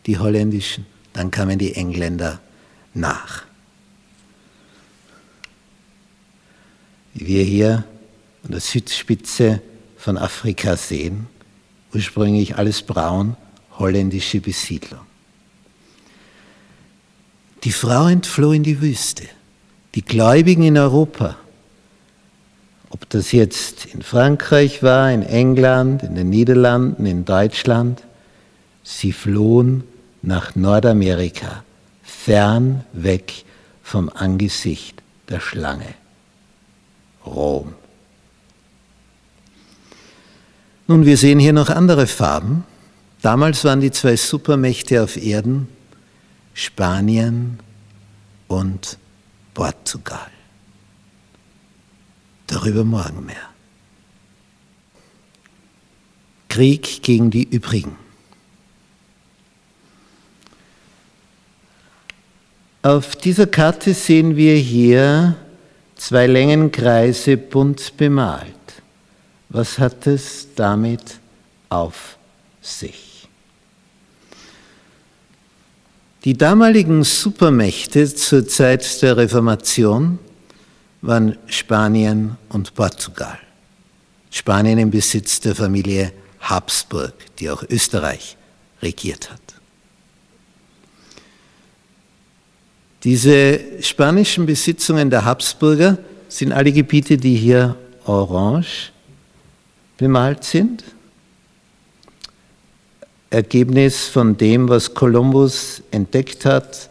die 0.08 0.18
holländischen, 0.18 0.88
dann 1.14 1.30
kamen 1.30 1.60
die 1.60 1.76
Engländer 1.76 2.40
nach. 2.96 3.44
Wie 7.14 7.28
wir 7.28 7.44
hier 7.44 7.84
an 8.44 8.52
der 8.52 8.62
Südspitze 8.62 9.62
von 9.98 10.18
Afrika 10.18 10.76
sehen, 10.76 11.28
ursprünglich 11.94 12.58
alles 12.58 12.82
braun, 12.82 13.38
holländische 13.78 14.42
Besiedlung. 14.42 15.09
Die 17.64 17.72
Frau 17.72 18.08
entfloh 18.08 18.54
in 18.54 18.64
die 18.64 18.82
Wüste. 18.82 19.24
Die 19.96 20.04
Gläubigen 20.04 20.64
in 20.64 20.78
Europa, 20.78 21.36
ob 22.90 23.10
das 23.10 23.32
jetzt 23.32 23.86
in 23.86 24.02
Frankreich 24.02 24.82
war, 24.82 25.12
in 25.12 25.24
England, 25.24 26.04
in 26.04 26.16
den 26.16 26.30
Niederlanden, 26.30 27.06
in 27.06 27.26
Deutschland, 27.26 28.04
sie 28.84 29.12
flohen 29.12 29.84
nach 30.22 30.56
Nordamerika, 30.56 31.64
fern 32.04 32.86
weg 32.94 33.44
vom 33.84 34.10
Angesicht 34.10 35.02
der 35.28 35.40
Schlange. 35.40 35.94
Rom. 37.26 37.74
Nun, 40.88 41.06
wir 41.06 41.18
sehen 41.18 41.40
hier 41.40 41.54
noch 41.54 41.70
andere 41.70 42.08
Farben. 42.08 42.64
Damals 43.22 43.64
waren 43.66 43.82
die 43.82 43.92
zwei 43.92 44.16
Supermächte 44.16 45.04
auf 45.04 45.18
Erden 45.18 45.68
Spanien 46.62 47.58
und 48.50 48.98
Portugal. 49.54 50.30
Darüber 52.48 52.84
morgen 52.84 53.26
mehr. 53.26 53.50
Krieg 56.50 57.02
gegen 57.02 57.32
die 57.32 57.44
übrigen. 57.44 57.96
Auf 62.82 63.16
dieser 63.16 63.48
Karte 63.48 63.94
sehen 63.94 64.36
wir 64.36 64.58
hier 64.58 65.38
zwei 65.96 66.28
Längenkreise 66.28 67.38
bunt 67.38 67.96
bemalt. 67.96 68.84
Was 69.48 69.80
hat 69.80 70.08
es 70.08 70.50
damit 70.56 71.20
auf 71.70 72.18
sich? 72.62 73.09
Die 76.26 76.38
damaligen 76.38 77.04
Supermächte 77.06 78.14
zur 78.14 78.46
Zeit 78.48 79.02
der 79.02 79.16
Reformation 79.16 80.20
waren 81.02 81.38
Spanien 81.48 82.36
und 82.50 82.74
Portugal. 82.74 83.40
Spanien 84.30 84.80
im 84.80 84.92
Besitz 84.92 85.40
der 85.40 85.56
Familie 85.56 86.12
Habsburg, 86.42 87.14
die 87.40 87.50
auch 87.50 87.64
Österreich 87.70 88.36
regiert 88.82 89.32
hat. 89.32 89.40
Diese 93.04 93.62
spanischen 93.82 94.46
Besitzungen 94.46 95.10
der 95.10 95.24
Habsburger 95.24 95.98
sind 96.28 96.52
alle 96.52 96.74
Gebiete, 96.74 97.16
die 97.16 97.36
hier 97.36 97.78
orange 98.06 98.92
bemalt 99.98 100.44
sind. 100.44 100.84
Ergebnis 103.32 104.08
von 104.08 104.38
dem, 104.38 104.70
was 104.70 104.94
Kolumbus 104.94 105.84
entdeckt 105.92 106.46
hat, 106.46 106.90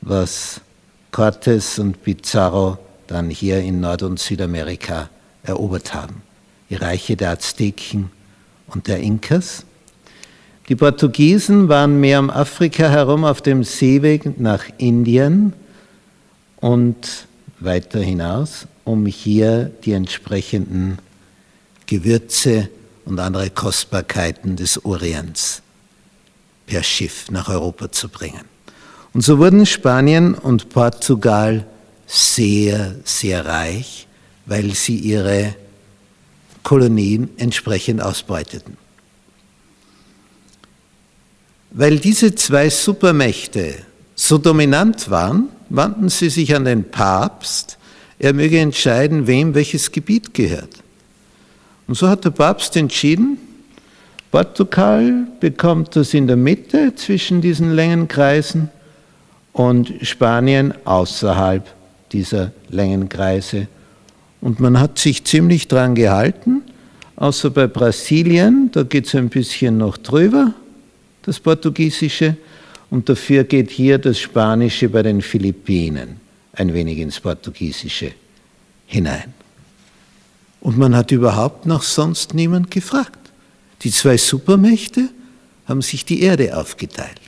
was 0.00 0.60
Cortés 1.12 1.78
und 1.78 2.02
Pizarro 2.02 2.78
dann 3.06 3.30
hier 3.30 3.60
in 3.60 3.80
Nord- 3.80 4.02
und 4.02 4.18
Südamerika 4.18 5.10
erobert 5.42 5.94
haben. 5.94 6.22
Die 6.70 6.76
Reiche 6.76 7.16
der 7.16 7.30
Azteken 7.30 8.10
und 8.68 8.88
der 8.88 8.98
Inkas. 8.98 9.64
Die 10.68 10.76
Portugiesen 10.76 11.68
waren 11.68 12.00
mehr 12.00 12.20
um 12.20 12.30
Afrika 12.30 12.88
herum 12.88 13.24
auf 13.24 13.42
dem 13.42 13.64
Seeweg 13.64 14.38
nach 14.38 14.64
Indien 14.78 15.52
und 16.60 17.26
weiter 17.58 18.00
hinaus, 18.00 18.66
um 18.84 19.06
hier 19.06 19.70
die 19.84 19.92
entsprechenden 19.92 20.98
Gewürze 21.86 22.68
und 23.04 23.18
andere 23.18 23.50
Kostbarkeiten 23.50 24.56
des 24.56 24.84
Orients 24.84 25.62
per 26.66 26.82
Schiff 26.82 27.30
nach 27.30 27.48
Europa 27.48 27.90
zu 27.90 28.08
bringen. 28.08 28.44
Und 29.12 29.22
so 29.22 29.38
wurden 29.38 29.66
Spanien 29.66 30.34
und 30.34 30.68
Portugal 30.68 31.66
sehr, 32.06 32.94
sehr 33.04 33.44
reich, 33.44 34.06
weil 34.46 34.74
sie 34.74 34.96
ihre 34.96 35.54
Kolonien 36.62 37.30
entsprechend 37.36 38.02
ausbeuteten. 38.02 38.76
Weil 41.72 41.98
diese 41.98 42.34
zwei 42.34 42.68
Supermächte 42.68 43.76
so 44.14 44.38
dominant 44.38 45.08
waren, 45.10 45.48
wandten 45.68 46.08
sie 46.08 46.30
sich 46.30 46.54
an 46.54 46.64
den 46.64 46.90
Papst, 46.90 47.78
er 48.18 48.32
möge 48.34 48.58
entscheiden, 48.58 49.26
wem 49.26 49.54
welches 49.54 49.92
Gebiet 49.92 50.34
gehört. 50.34 50.79
Und 51.90 51.96
so 51.96 52.08
hat 52.08 52.24
der 52.24 52.30
Papst 52.30 52.76
entschieden, 52.76 53.36
Portugal 54.30 55.26
bekommt 55.40 55.96
das 55.96 56.14
in 56.14 56.28
der 56.28 56.36
Mitte 56.36 56.94
zwischen 56.94 57.40
diesen 57.40 57.72
Längenkreisen 57.72 58.68
und 59.52 59.92
Spanien 60.02 60.72
außerhalb 60.84 61.66
dieser 62.12 62.52
Längenkreise. 62.68 63.66
Und 64.40 64.60
man 64.60 64.78
hat 64.78 65.00
sich 65.00 65.24
ziemlich 65.24 65.66
dran 65.66 65.96
gehalten, 65.96 66.62
außer 67.16 67.50
bei 67.50 67.66
Brasilien, 67.66 68.70
da 68.70 68.84
geht 68.84 69.06
es 69.08 69.16
ein 69.16 69.28
bisschen 69.28 69.76
noch 69.76 69.96
drüber, 69.96 70.54
das 71.22 71.40
Portugiesische, 71.40 72.36
und 72.90 73.08
dafür 73.08 73.42
geht 73.42 73.68
hier 73.68 73.98
das 73.98 74.20
Spanische 74.20 74.88
bei 74.88 75.02
den 75.02 75.22
Philippinen 75.22 76.20
ein 76.52 76.72
wenig 76.72 76.98
ins 76.98 77.18
Portugiesische 77.18 78.12
hinein. 78.86 79.39
Und 80.60 80.76
man 80.76 80.94
hat 80.94 81.10
überhaupt 81.10 81.66
noch 81.66 81.82
sonst 81.82 82.34
niemand 82.34 82.70
gefragt. 82.70 83.18
Die 83.82 83.90
zwei 83.90 84.16
Supermächte 84.16 85.08
haben 85.66 85.82
sich 85.82 86.04
die 86.04 86.22
Erde 86.22 86.56
aufgeteilt. 86.56 87.20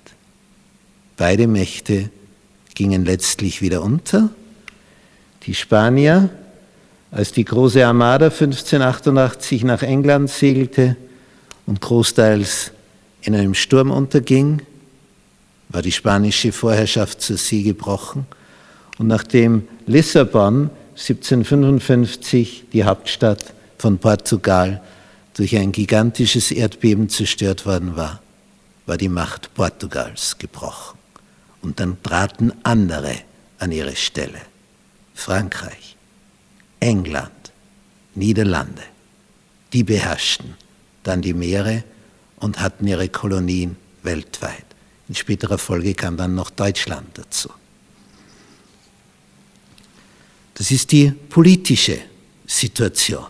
Beide 1.16 1.46
Mächte 1.46 2.10
gingen 2.74 3.04
letztlich 3.04 3.62
wieder 3.62 3.82
unter. 3.82 4.30
Die 5.44 5.54
Spanier, 5.54 6.30
als 7.10 7.32
die 7.32 7.44
große 7.44 7.86
Armada 7.86 8.26
1588 8.26 9.64
nach 9.64 9.82
England 9.82 10.30
segelte 10.30 10.96
und 11.66 11.80
großteils 11.80 12.72
in 13.22 13.34
einem 13.34 13.54
Sturm 13.54 13.90
unterging, 13.90 14.62
war 15.68 15.82
die 15.82 15.92
spanische 15.92 16.52
Vorherrschaft 16.52 17.22
zur 17.22 17.36
See 17.38 17.62
gebrochen 17.62 18.26
und 18.98 19.06
nachdem 19.06 19.66
Lissabon 19.86 20.70
1755 21.02 22.66
die 22.72 22.84
Hauptstadt 22.84 23.52
von 23.76 23.98
Portugal 23.98 24.80
durch 25.34 25.56
ein 25.56 25.72
gigantisches 25.72 26.52
Erdbeben 26.52 27.08
zerstört 27.08 27.66
worden 27.66 27.96
war, 27.96 28.22
war 28.86 28.96
die 28.96 29.08
Macht 29.08 29.52
Portugals 29.54 30.38
gebrochen. 30.38 30.96
Und 31.60 31.80
dann 31.80 32.00
traten 32.04 32.52
andere 32.62 33.16
an 33.58 33.72
ihre 33.72 33.96
Stelle. 33.96 34.40
Frankreich, 35.14 35.96
England, 36.78 37.52
Niederlande. 38.14 38.82
Die 39.72 39.82
beherrschten 39.82 40.54
dann 41.02 41.20
die 41.20 41.34
Meere 41.34 41.82
und 42.36 42.60
hatten 42.60 42.86
ihre 42.86 43.08
Kolonien 43.08 43.76
weltweit. 44.04 44.66
In 45.08 45.16
späterer 45.16 45.58
Folge 45.58 45.94
kam 45.94 46.16
dann 46.16 46.36
noch 46.36 46.50
Deutschland 46.50 47.18
dazu. 47.18 47.50
Das 50.62 50.70
ist 50.70 50.92
die 50.92 51.10
politische 51.10 51.98
Situation. 52.46 53.26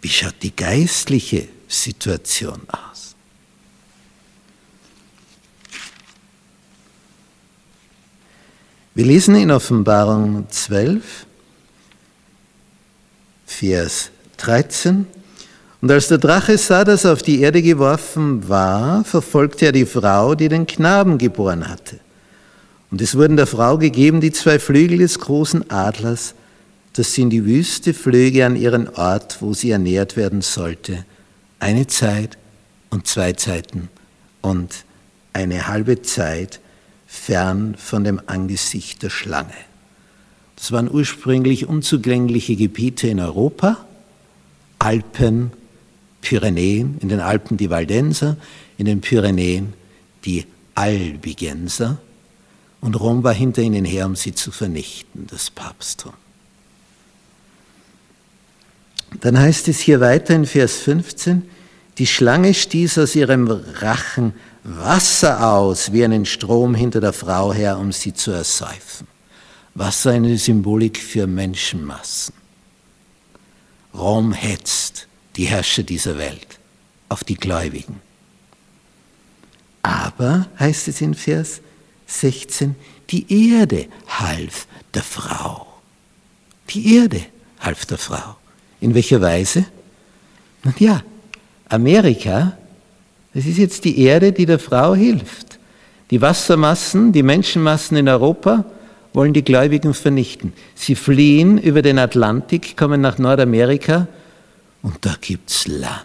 Wie 0.00 0.08
schaut 0.08 0.36
die 0.40 0.54
geistliche 0.54 1.48
Situation 1.66 2.60
aus? 2.68 3.16
Wir 8.94 9.04
lesen 9.04 9.34
in 9.34 9.50
Offenbarung 9.50 10.48
12, 10.48 11.26
Vers 13.44 14.10
13. 14.36 15.06
Und 15.80 15.90
als 15.90 16.06
der 16.06 16.18
Drache 16.18 16.56
sah, 16.56 16.84
dass 16.84 17.02
er 17.02 17.14
auf 17.14 17.22
die 17.22 17.40
Erde 17.40 17.60
geworfen 17.60 18.48
war, 18.48 19.02
verfolgte 19.04 19.66
er 19.66 19.72
die 19.72 19.86
Frau, 19.86 20.36
die 20.36 20.48
den 20.48 20.66
Knaben 20.66 21.18
geboren 21.18 21.68
hatte. 21.68 21.98
Und 22.94 23.00
es 23.00 23.16
wurden 23.16 23.36
der 23.36 23.48
Frau 23.48 23.76
gegeben 23.76 24.20
die 24.20 24.30
zwei 24.30 24.60
Flügel 24.60 24.98
des 24.98 25.18
großen 25.18 25.68
Adlers, 25.68 26.36
dass 26.92 27.12
sie 27.12 27.22
in 27.22 27.30
die 27.30 27.44
Wüste 27.44 27.92
flöge 27.92 28.46
an 28.46 28.54
ihren 28.54 28.88
Ort, 28.88 29.38
wo 29.42 29.52
sie 29.52 29.72
ernährt 29.72 30.16
werden 30.16 30.42
sollte. 30.42 31.04
Eine 31.58 31.88
Zeit 31.88 32.38
und 32.90 33.08
zwei 33.08 33.32
Zeiten 33.32 33.88
und 34.42 34.84
eine 35.32 35.66
halbe 35.66 36.02
Zeit 36.02 36.60
fern 37.08 37.74
von 37.76 38.04
dem 38.04 38.20
Angesicht 38.26 39.02
der 39.02 39.10
Schlange. 39.10 39.50
Das 40.54 40.70
waren 40.70 40.88
ursprünglich 40.88 41.66
unzugängliche 41.66 42.54
Gebiete 42.54 43.08
in 43.08 43.18
Europa, 43.18 43.84
Alpen, 44.78 45.50
Pyrenäen, 46.22 46.98
in 47.00 47.08
den 47.08 47.18
Alpen 47.18 47.56
die 47.56 47.70
Waldenser, 47.70 48.36
in 48.78 48.86
den 48.86 49.00
Pyrenäen 49.00 49.72
die 50.24 50.46
Albigenser. 50.76 51.98
Und 52.84 53.00
Rom 53.00 53.24
war 53.24 53.32
hinter 53.32 53.62
ihnen 53.62 53.86
her, 53.86 54.04
um 54.04 54.14
sie 54.14 54.34
zu 54.34 54.50
vernichten, 54.50 55.26
das 55.30 55.48
Papsttum. 55.48 56.12
Dann 59.22 59.38
heißt 59.38 59.68
es 59.68 59.80
hier 59.80 60.00
weiter 60.00 60.34
in 60.34 60.44
Vers 60.44 60.76
15, 60.76 61.48
die 61.96 62.06
Schlange 62.06 62.52
stieß 62.52 62.98
aus 62.98 63.14
ihrem 63.14 63.48
Rachen 63.48 64.34
Wasser 64.64 65.50
aus 65.50 65.92
wie 65.92 66.04
einen 66.04 66.26
Strom 66.26 66.74
hinter 66.74 67.00
der 67.00 67.14
Frau 67.14 67.54
her, 67.54 67.78
um 67.78 67.90
sie 67.90 68.12
zu 68.12 68.32
ersäufen. 68.32 69.06
Wasser 69.74 70.10
eine 70.10 70.36
Symbolik 70.36 70.98
für 70.98 71.26
Menschenmassen. 71.26 72.34
Rom 73.94 74.34
hetzt 74.34 75.08
die 75.36 75.46
Herrscher 75.46 75.84
dieser 75.84 76.18
Welt 76.18 76.58
auf 77.08 77.24
die 77.24 77.36
Gläubigen. 77.36 78.02
Aber, 79.82 80.48
heißt 80.58 80.88
es 80.88 81.00
in 81.00 81.14
Vers 81.14 81.62
16, 82.20 82.74
die 83.10 83.52
Erde 83.52 83.86
half 84.06 84.66
der 84.92 85.02
Frau. 85.02 85.66
Die 86.70 86.96
Erde 86.96 87.20
half 87.60 87.86
der 87.86 87.98
Frau. 87.98 88.36
In 88.80 88.94
welcher 88.94 89.20
Weise? 89.20 89.66
Nun 90.62 90.74
ja, 90.78 91.02
Amerika, 91.68 92.56
das 93.34 93.46
ist 93.46 93.58
jetzt 93.58 93.84
die 93.84 93.98
Erde, 94.00 94.32
die 94.32 94.46
der 94.46 94.58
Frau 94.58 94.94
hilft. 94.94 95.58
Die 96.10 96.20
Wassermassen, 96.20 97.12
die 97.12 97.22
Menschenmassen 97.22 97.96
in 97.96 98.08
Europa 98.08 98.64
wollen 99.12 99.32
die 99.32 99.44
Gläubigen 99.44 99.94
vernichten. 99.94 100.52
Sie 100.74 100.94
fliehen 100.94 101.58
über 101.58 101.82
den 101.82 101.98
Atlantik, 101.98 102.76
kommen 102.76 103.00
nach 103.00 103.18
Nordamerika 103.18 104.06
und 104.82 105.04
da 105.04 105.16
gibt's 105.20 105.66
Land. 105.66 106.04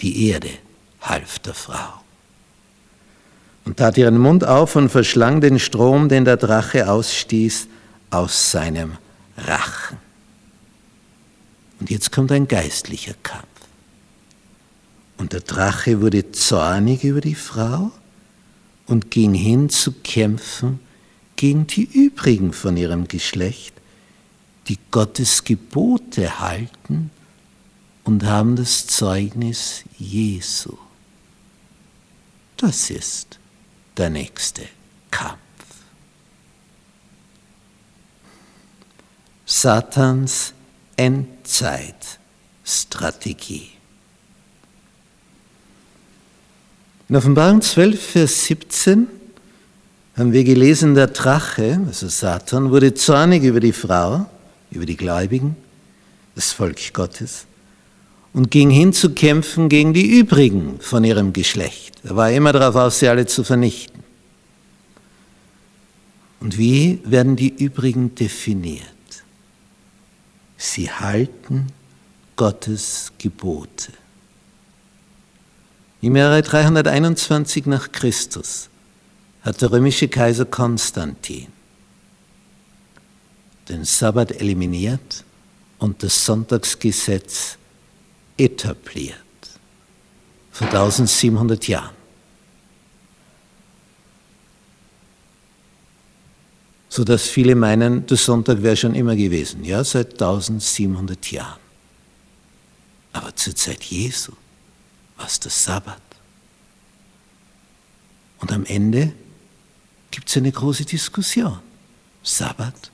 Die 0.00 0.28
Erde 0.28 0.50
half 1.00 1.38
der 1.38 1.54
Frau 1.54 2.05
und 3.66 3.78
tat 3.78 3.98
ihren 3.98 4.16
Mund 4.16 4.44
auf 4.44 4.76
und 4.76 4.88
verschlang 4.88 5.40
den 5.40 5.58
Strom, 5.58 6.08
den 6.08 6.24
der 6.24 6.36
Drache 6.36 6.88
ausstieß, 6.88 7.66
aus 8.10 8.52
seinem 8.52 8.96
Rachen. 9.36 9.98
Und 11.80 11.90
jetzt 11.90 12.12
kommt 12.12 12.32
ein 12.32 12.48
geistlicher 12.48 13.14
Kampf. 13.24 13.44
Und 15.18 15.32
der 15.32 15.40
Drache 15.40 16.00
wurde 16.00 16.30
zornig 16.30 17.02
über 17.02 17.20
die 17.20 17.34
Frau 17.34 17.90
und 18.86 19.10
ging 19.10 19.34
hin 19.34 19.68
zu 19.68 19.92
kämpfen 19.92 20.78
gegen 21.34 21.66
die 21.66 21.84
übrigen 21.84 22.52
von 22.52 22.76
ihrem 22.76 23.08
Geschlecht, 23.08 23.74
die 24.68 24.78
Gottes 24.92 25.42
Gebote 25.42 26.38
halten 26.38 27.10
und 28.04 28.24
haben 28.24 28.54
das 28.54 28.86
Zeugnis 28.86 29.82
Jesu. 29.98 30.78
Das 32.56 32.90
ist 32.90 33.38
der 33.96 34.10
nächste 34.10 34.62
Kampf. 35.10 35.38
Satans 39.46 40.52
Endzeitstrategie. 40.96 43.70
In 47.08 47.16
Offenbarung 47.16 47.62
12, 47.62 48.02
Vers 48.02 48.46
17 48.46 49.06
haben 50.16 50.32
wir 50.32 50.42
gelesen, 50.44 50.94
der 50.94 51.08
Drache, 51.08 51.78
also 51.86 52.08
Satan, 52.08 52.70
wurde 52.70 52.94
zornig 52.94 53.42
über 53.44 53.60
die 53.60 53.72
Frau, 53.72 54.24
über 54.70 54.86
die 54.86 54.96
Gläubigen, 54.96 55.56
das 56.34 56.52
Volk 56.52 56.94
Gottes, 56.94 57.46
und 58.36 58.50
ging 58.50 58.68
hin 58.68 58.92
zu 58.92 59.14
kämpfen 59.14 59.70
gegen 59.70 59.94
die 59.94 60.18
übrigen 60.18 60.78
von 60.80 61.04
ihrem 61.04 61.32
Geschlecht. 61.32 61.94
Er 62.04 62.16
war 62.16 62.30
immer 62.30 62.52
darauf 62.52 62.74
aus, 62.76 62.98
sie 62.98 63.08
alle 63.08 63.24
zu 63.24 63.42
vernichten. 63.42 64.04
Und 66.40 66.58
wie 66.58 67.00
werden 67.04 67.36
die 67.36 67.48
übrigen 67.48 68.14
definiert? 68.14 68.84
Sie 70.58 70.90
halten 70.90 71.68
Gottes 72.36 73.10
Gebote. 73.16 73.92
Im 76.02 76.14
Jahre 76.14 76.42
321 76.42 77.64
nach 77.64 77.90
Christus 77.90 78.68
hat 79.40 79.62
der 79.62 79.72
römische 79.72 80.08
Kaiser 80.08 80.44
Konstantin 80.44 81.46
den 83.70 83.86
Sabbat 83.86 84.32
eliminiert 84.32 85.24
und 85.78 86.02
das 86.02 86.26
Sonntagsgesetz 86.26 87.56
etabliert. 88.36 89.16
Vor 90.50 90.68
1700 90.68 91.68
Jahren. 91.68 91.96
sodass 96.96 97.28
viele 97.28 97.54
meinen, 97.54 98.06
der 98.06 98.16
Sonntag 98.16 98.62
wäre 98.62 98.74
schon 98.74 98.94
immer 98.94 99.14
gewesen. 99.14 99.62
Ja, 99.64 99.84
seit 99.84 100.12
1700 100.12 101.30
Jahren. 101.30 101.60
Aber 103.12 103.36
zur 103.36 103.54
Zeit 103.54 103.84
Jesu 103.84 104.32
war 105.18 105.26
es 105.26 105.38
der 105.38 105.50
Sabbat. 105.50 106.00
Und 108.38 108.50
am 108.50 108.64
Ende 108.64 109.12
gibt 110.10 110.30
es 110.30 110.38
eine 110.38 110.50
große 110.50 110.86
Diskussion. 110.86 111.58
Sabbat 112.22 112.90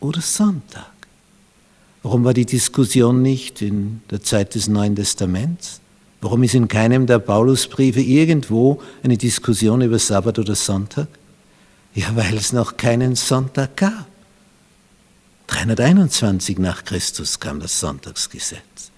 oder 0.00 0.20
Sonntag? 0.20 0.97
Warum 2.02 2.24
war 2.24 2.34
die 2.34 2.46
Diskussion 2.46 3.22
nicht 3.22 3.60
in 3.60 4.02
der 4.10 4.22
Zeit 4.22 4.54
des 4.54 4.68
Neuen 4.68 4.94
Testaments? 4.94 5.80
Warum 6.20 6.42
ist 6.42 6.54
in 6.54 6.68
keinem 6.68 7.06
der 7.06 7.18
Paulusbriefe 7.18 8.00
irgendwo 8.00 8.80
eine 9.02 9.16
Diskussion 9.16 9.82
über 9.82 9.98
Sabbat 9.98 10.38
oder 10.38 10.54
Sonntag? 10.54 11.08
Ja, 11.94 12.14
weil 12.14 12.36
es 12.36 12.52
noch 12.52 12.76
keinen 12.76 13.16
Sonntag 13.16 13.76
gab. 13.76 14.06
321 15.48 16.58
nach 16.58 16.84
Christus 16.84 17.40
kam 17.40 17.60
das 17.60 17.80
Sonntagsgesetz, 17.80 18.90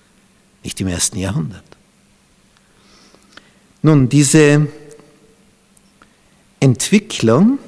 nicht 0.65 0.81
im 0.81 0.89
ersten 0.89 1.19
Jahrhundert. 1.19 1.65
Nun, 3.83 4.09
diese 4.09 4.67
Entwicklung, 6.59 7.59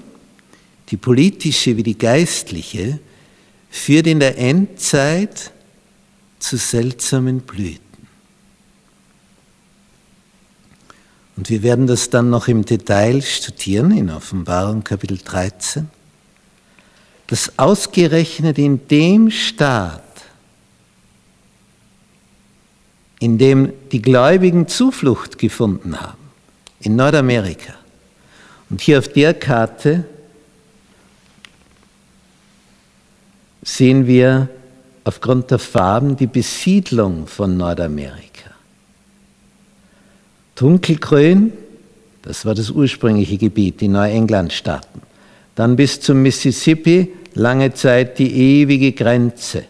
die 0.90 0.96
politische 0.96 1.76
wie 1.76 1.82
die 1.82 1.96
geistliche, 1.96 2.98
führt 3.72 4.06
in 4.06 4.20
der 4.20 4.38
Endzeit 4.38 5.50
zu 6.38 6.58
seltsamen 6.58 7.40
Blüten. 7.40 7.80
Und 11.36 11.48
wir 11.48 11.62
werden 11.62 11.86
das 11.86 12.10
dann 12.10 12.28
noch 12.28 12.48
im 12.48 12.66
Detail 12.66 13.22
studieren 13.22 13.90
in 13.96 14.10
Offenbarung 14.10 14.84
Kapitel 14.84 15.16
13, 15.18 15.88
dass 17.28 17.58
ausgerechnet 17.58 18.58
in 18.58 18.86
dem 18.88 19.30
Staat, 19.30 20.02
in 23.20 23.38
dem 23.38 23.72
die 23.90 24.02
Gläubigen 24.02 24.68
Zuflucht 24.68 25.38
gefunden 25.38 25.98
haben, 25.98 26.18
in 26.80 26.94
Nordamerika. 26.94 27.74
Und 28.68 28.82
hier 28.82 28.98
auf 28.98 29.08
der 29.08 29.32
Karte 29.32 30.04
sehen 33.62 34.06
wir 34.06 34.48
aufgrund 35.04 35.50
der 35.50 35.58
Farben 35.58 36.16
die 36.16 36.26
Besiedlung 36.26 37.26
von 37.26 37.56
Nordamerika. 37.56 38.50
Dunkelgrün, 40.54 41.52
das 42.22 42.44
war 42.44 42.54
das 42.54 42.70
ursprüngliche 42.70 43.38
Gebiet, 43.38 43.80
die 43.80 43.88
Neuenglandstaaten. 43.88 45.02
Dann 45.54 45.76
bis 45.76 46.00
zum 46.00 46.22
Mississippi 46.22 47.12
lange 47.34 47.72
Zeit 47.74 48.18
die 48.18 48.60
ewige 48.60 48.92
Grenze. 48.92 49.64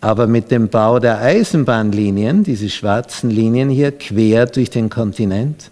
Aber 0.00 0.26
mit 0.28 0.50
dem 0.50 0.68
Bau 0.68 1.00
der 1.00 1.20
Eisenbahnlinien, 1.20 2.44
diese 2.44 2.70
schwarzen 2.70 3.30
Linien 3.30 3.68
hier 3.68 3.90
quer 3.90 4.46
durch 4.46 4.70
den 4.70 4.88
Kontinent, 4.88 5.70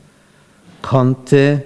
konnte 0.82 1.62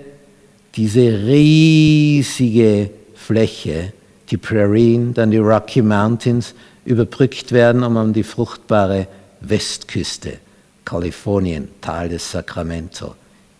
diese 0.76 1.00
riesige 1.00 2.90
Fläche, 3.14 3.92
die 4.30 4.36
Prärien, 4.36 5.14
dann 5.14 5.30
die 5.30 5.38
Rocky 5.38 5.82
Mountains, 5.82 6.54
überbrückt 6.84 7.52
werden, 7.52 7.82
um 7.82 7.96
an 7.96 8.12
die 8.12 8.22
fruchtbare 8.22 9.06
Westküste, 9.40 10.38
Kalifornien, 10.84 11.68
Tal 11.80 12.08
des 12.08 12.30
Sacramento, 12.30 13.14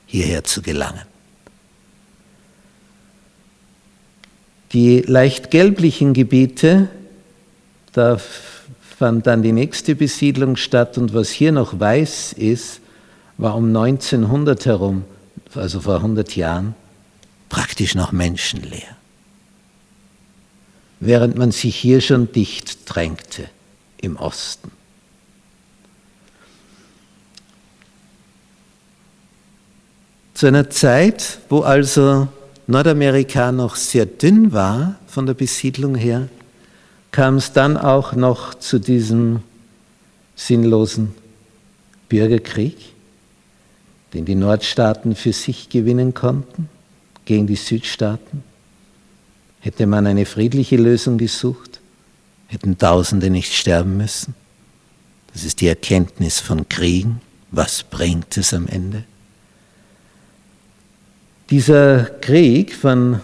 hierher 0.07 0.45
zu 0.45 0.63
gelangen. 0.63 1.03
Die 4.73 5.01
leicht 5.01 5.51
gelblichen 5.51 6.13
Gebiete, 6.13 6.89
da 7.93 8.19
fand 8.99 9.27
dann 9.27 9.43
die 9.43 9.53
nächste 9.53 9.97
Besiedlung 9.97 10.57
statt 10.57 10.97
und 10.97 11.13
was 11.13 11.31
hier 11.31 11.51
noch 11.51 11.81
weiß 11.81 12.35
ist, 12.35 12.81
war 13.37 13.57
um 13.57 13.75
1900 13.75 14.67
herum, 14.67 15.05
also 15.55 15.81
vor 15.81 15.97
100 15.97 16.37
Jahren, 16.37 16.75
praktisch 17.49 17.95
noch 17.95 18.13
menschenleer. 18.13 19.00
Während 21.01 21.37
man 21.37 21.51
sich 21.51 21.77
hier 21.77 22.01
schon 22.01 22.31
dicht 22.31 22.81
drängte 22.85 23.49
im 24.01 24.17
Osten. 24.17 24.71
Zu 30.35 30.47
einer 30.47 30.71
Zeit, 30.71 31.39
wo 31.49 31.61
also 31.61 32.29
Nordamerika 32.67 33.53
noch 33.53 33.77
sehr 33.77 34.07
dünn 34.07 34.53
war 34.53 34.97
von 35.07 35.27
der 35.27 35.35
Besiedlung 35.35 35.95
her, 35.95 36.29
kam 37.11 37.37
es 37.37 37.53
dann 37.53 37.77
auch 37.77 38.13
noch 38.13 38.55
zu 38.55 38.79
diesem 38.79 39.41
sinnlosen 40.37 41.15
Bürgerkrieg, 42.09 42.77
den 44.15 44.25
die 44.25 44.35
Nordstaaten 44.35 45.15
für 45.15 45.33
sich 45.33 45.69
gewinnen 45.69 46.15
konnten 46.15 46.69
gegen 47.25 47.47
die 47.47 47.57
Südstaaten. 47.57 48.43
Hätte 49.61 49.87
man 49.87 50.07
eine 50.07 50.27
friedliche 50.27 50.77
Lösung 50.77 51.19
gesucht, 51.19 51.81
hätten 52.49 52.79
Tausende 52.79 53.31
nicht 53.31 53.55
sterben 53.55 53.97
müssen. 53.97 54.35
Das 55.33 55.45
ist 55.45 55.61
die 55.61 55.69
Erkenntnis 55.69 56.41
von 56.41 56.69
Kriegen. 56.69 57.21
Was 57.51 57.83
bringt 57.83 58.37
es 58.37 58.55
am 58.55 58.67
Ende? 58.67 59.05
Dieser 61.51 62.05
Krieg 62.05 62.75
von 62.75 63.21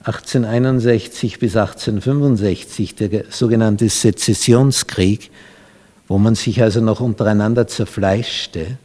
1861 0.00 1.38
bis 1.38 1.56
1865, 1.56 2.94
der 2.94 3.24
sogenannte 3.30 3.88
Sezessionskrieg, 3.88 5.30
wo 6.06 6.18
man 6.18 6.34
sich 6.34 6.62
also 6.62 6.80
noch 6.80 7.00
untereinander 7.00 7.66
zerfleischte, 7.66 8.78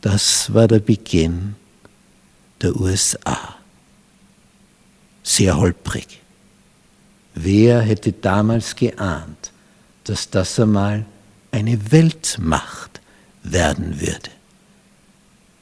das 0.00 0.54
war 0.54 0.68
der 0.68 0.78
Beginn 0.78 1.56
der 2.62 2.76
USA. 2.76 3.55
Sehr 5.26 5.58
holprig. 5.58 6.20
Wer 7.34 7.80
hätte 7.80 8.12
damals 8.12 8.76
geahnt, 8.76 9.50
dass 10.04 10.30
das 10.30 10.58
einmal 10.60 11.04
eine 11.50 11.90
Weltmacht 11.90 13.00
werden 13.42 14.00
würde? 14.00 14.30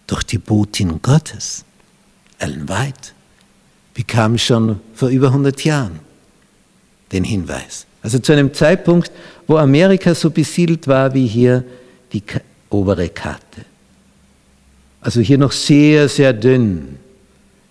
Doch 0.07 0.23
die 0.23 0.37
Botin 0.37 1.01
Gottes, 1.01 1.65
Ellen 2.39 2.69
White, 2.69 3.13
bekam 3.95 4.37
schon 4.37 4.81
vor 4.95 5.09
über 5.09 5.29
100 5.29 5.65
Jahren 5.65 5.99
den 7.11 7.25
Hinweis. 7.25 7.87
Also 8.03 8.19
zu 8.19 8.33
einem 8.33 8.53
Zeitpunkt, 8.53 9.11
wo 9.47 9.57
Amerika 9.57 10.15
so 10.15 10.29
besiedelt 10.29 10.87
war 10.87 11.15
wie 11.15 11.27
hier 11.27 11.65
die 12.13 12.23
obere 12.69 13.09
Karte. 13.09 13.65
Also 15.01 15.23
hier 15.23 15.39
noch 15.39 15.53
sehr, 15.53 16.07
sehr 16.11 16.35
dünn. 16.35 16.99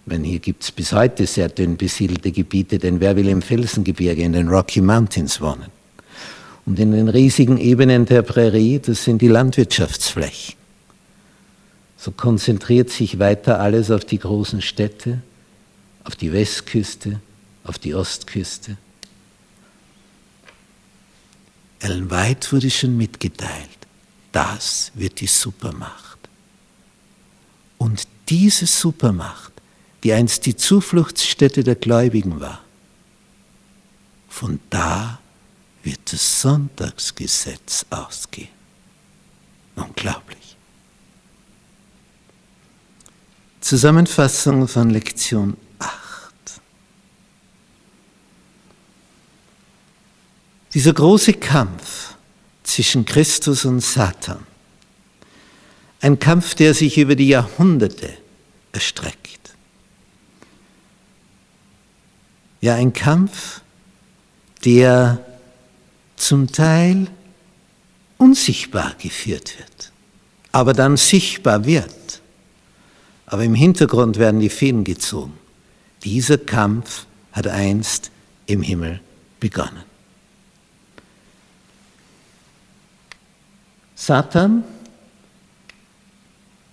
Wenn 0.06 0.24
hier 0.24 0.40
gibt 0.40 0.64
es 0.64 0.72
bis 0.72 0.92
heute 0.92 1.26
sehr 1.26 1.50
dünn 1.50 1.78
besiedelte 1.78 2.32
Gebiete, 2.32 2.78
denn 2.78 3.00
wer 3.00 3.16
will 3.16 3.30
im 3.30 3.42
Felsengebirge, 3.42 4.22
in 4.22 4.34
den 4.34 4.50
Rocky 4.50 4.82
Mountains 4.82 5.40
wohnen? 5.40 5.72
Und 6.66 6.80
in 6.80 6.92
den 6.92 7.10
riesigen 7.10 7.58
Ebenen 7.58 8.06
der 8.06 8.22
Prärie, 8.22 8.80
das 8.80 9.04
sind 9.04 9.22
die 9.22 9.28
Landwirtschaftsflächen. 9.28 10.56
So 11.98 12.12
konzentriert 12.12 12.90
sich 12.90 13.20
weiter 13.20 13.60
alles 13.62 13.90
auf 13.92 14.04
die 14.04 14.20
großen 14.20 14.62
Städte, 14.62 15.22
auf 16.04 16.18
die 16.18 16.34
Westküste, 16.34 17.22
auf 17.64 17.80
die 17.80 17.96
Ostküste. 17.96 18.78
Ellen 21.80 22.12
White 22.12 22.52
wurde 22.52 22.70
schon 22.70 22.98
mitgeteilt, 22.98 23.70
das 24.34 24.92
wird 24.96 25.22
die 25.22 25.28
Supermacht. 25.28 26.18
Und 27.78 28.08
diese 28.30 28.66
Supermacht, 28.66 29.53
die 30.04 30.14
einst 30.14 30.46
die 30.46 30.56
Zufluchtsstätte 30.56 31.64
der 31.64 31.76
Gläubigen 31.76 32.40
war, 32.40 32.62
von 34.30 34.60
da 34.70 35.20
wird 35.84 36.00
das 36.12 36.42
Sonntagsgesetz 36.42 37.86
ausgehen. 37.90 38.50
Unglaublich. 39.76 40.58
Zusammenfassung 43.62 44.68
von 44.68 44.90
Lektion 44.90 45.56
8. 45.80 45.92
Dieser 50.74 50.94
große 50.94 51.34
Kampf 51.34 52.16
zwischen 52.64 53.06
Christus 53.06 53.66
und 53.66 53.80
Satan 53.80 54.46
ein 56.04 56.20
Kampf, 56.20 56.54
der 56.56 56.74
sich 56.74 56.98
über 56.98 57.16
die 57.16 57.30
Jahrhunderte 57.30 58.18
erstreckt. 58.74 59.43
Ja, 62.64 62.76
ein 62.76 62.94
Kampf, 62.94 63.60
der 64.64 65.20
zum 66.16 66.50
Teil 66.50 67.08
unsichtbar 68.18 68.96
geführt 69.00 69.60
wird, 69.60 69.92
aber 70.54 70.72
dann 70.72 70.96
sichtbar 70.96 71.66
wird. 71.66 72.22
Aber 73.26 73.44
im 73.44 73.54
Hintergrund 73.54 74.18
werden 74.18 74.40
die 74.40 74.48
Fäden 74.48 74.86
gezogen. 74.86 75.34
Dieser 76.06 76.38
Kampf 76.38 77.06
hat 77.34 77.48
einst 77.48 78.12
im 78.46 78.62
Himmel 78.62 79.02
begonnen. 79.42 79.84
Satan 83.94 84.64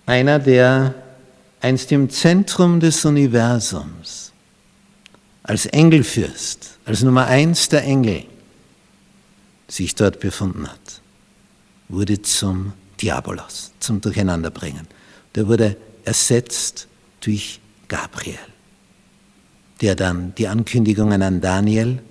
einer, 0.05 0.39
der 0.39 0.95
einst 1.59 1.91
im 1.91 2.09
Zentrum 2.09 2.79
des 2.79 3.03
Universums 3.03 4.20
als 5.43 5.65
Engelfürst, 5.65 6.77
als 6.85 7.01
Nummer 7.01 7.27
eins 7.27 7.69
der 7.69 7.83
Engel 7.83 8.25
sich 9.67 9.95
dort 9.95 10.19
befunden 10.19 10.67
hat, 10.67 11.01
wurde 11.89 12.21
zum 12.21 12.73
Diabolos, 13.01 13.71
zum 13.79 14.01
Durcheinanderbringen. 14.01 14.87
Der 15.35 15.47
wurde 15.47 15.77
ersetzt 16.05 16.87
durch 17.21 17.59
Gabriel, 17.87 18.37
der 19.81 19.95
dann 19.95 20.35
die 20.35 20.47
Ankündigungen 20.47 21.21
an 21.21 21.41
Daniel 21.41 22.01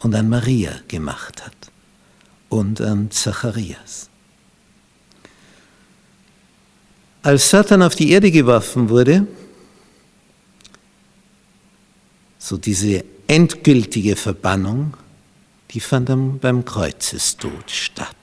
und 0.00 0.14
an 0.14 0.28
Maria 0.28 0.72
gemacht 0.88 1.44
hat 1.44 1.70
und 2.48 2.80
an 2.80 3.10
Zacharias. 3.10 4.08
Als 7.22 7.50
Satan 7.50 7.82
auf 7.82 7.94
die 7.94 8.10
Erde 8.10 8.30
geworfen 8.30 8.88
wurde, 8.88 9.26
so 12.38 12.56
diese 12.56 13.04
endgültige 13.26 14.16
Verbannung, 14.16 14.96
die 15.70 15.80
fand 15.80 16.40
beim 16.40 16.64
Kreuzestod 16.64 17.70
statt. 17.70 18.14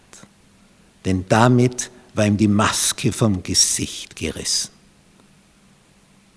Denn 1.04 1.26
damit 1.30 1.92
war 2.16 2.26
ihm 2.26 2.38
die 2.38 2.48
Maske 2.48 3.12
vom 3.12 3.44
Gesicht 3.44 4.16
gerissen. 4.16 4.72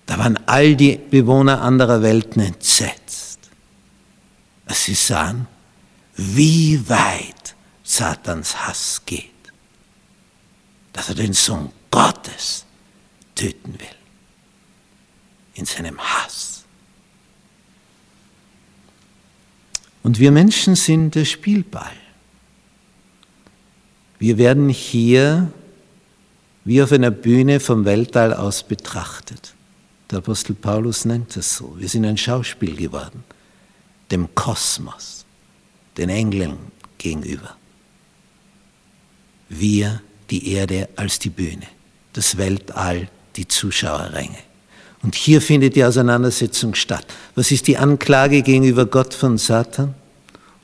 Da 0.05 0.17
waren 0.17 0.37
all 0.47 0.75
die 0.75 0.97
Bewohner 0.97 1.61
anderer 1.61 2.01
Welten 2.01 2.41
entsetzt, 2.41 3.39
als 4.65 4.85
sie 4.85 4.95
sahen, 4.95 5.47
wie 6.15 6.87
weit 6.89 7.55
Satans 7.83 8.55
Hass 8.67 9.01
geht, 9.05 9.29
dass 10.93 11.09
er 11.09 11.15
den 11.15 11.33
Sohn 11.33 11.71
Gottes 11.89 12.65
töten 13.35 13.73
will, 13.79 13.95
in 15.53 15.65
seinem 15.65 15.99
Hass. 15.99 16.58
Und 20.03 20.19
wir 20.19 20.31
Menschen 20.31 20.75
sind 20.75 21.15
der 21.15 21.25
Spielball. 21.25 21.91
Wir 24.17 24.37
werden 24.37 24.69
hier 24.69 25.51
wie 26.65 26.81
auf 26.81 26.91
einer 26.91 27.11
Bühne 27.11 27.59
vom 27.59 27.85
Weltall 27.85 28.33
aus 28.33 28.63
betrachtet. 28.63 29.55
Der 30.11 30.19
Apostel 30.19 30.53
Paulus 30.53 31.05
nennt 31.05 31.35
es 31.37 31.55
so. 31.55 31.75
Wir 31.77 31.87
sind 31.87 32.05
ein 32.05 32.17
Schauspiel 32.17 32.75
geworden, 32.75 33.23
dem 34.11 34.33
Kosmos, 34.35 35.25
den 35.97 36.09
Engeln 36.09 36.57
gegenüber. 36.97 37.55
Wir, 39.47 40.01
die 40.29 40.51
Erde 40.51 40.89
als 40.95 41.19
die 41.19 41.29
Bühne, 41.29 41.65
das 42.13 42.37
Weltall, 42.37 43.09
die 43.35 43.47
Zuschauerränge. 43.47 44.48
Und 45.01 45.15
hier 45.15 45.41
findet 45.41 45.75
die 45.75 45.83
Auseinandersetzung 45.83 46.75
statt. 46.75 47.05
Was 47.35 47.51
ist 47.51 47.67
die 47.67 47.77
Anklage 47.77 48.41
gegenüber 48.41 48.85
Gott 48.85 49.13
von 49.13 49.37
Satan? 49.37 49.95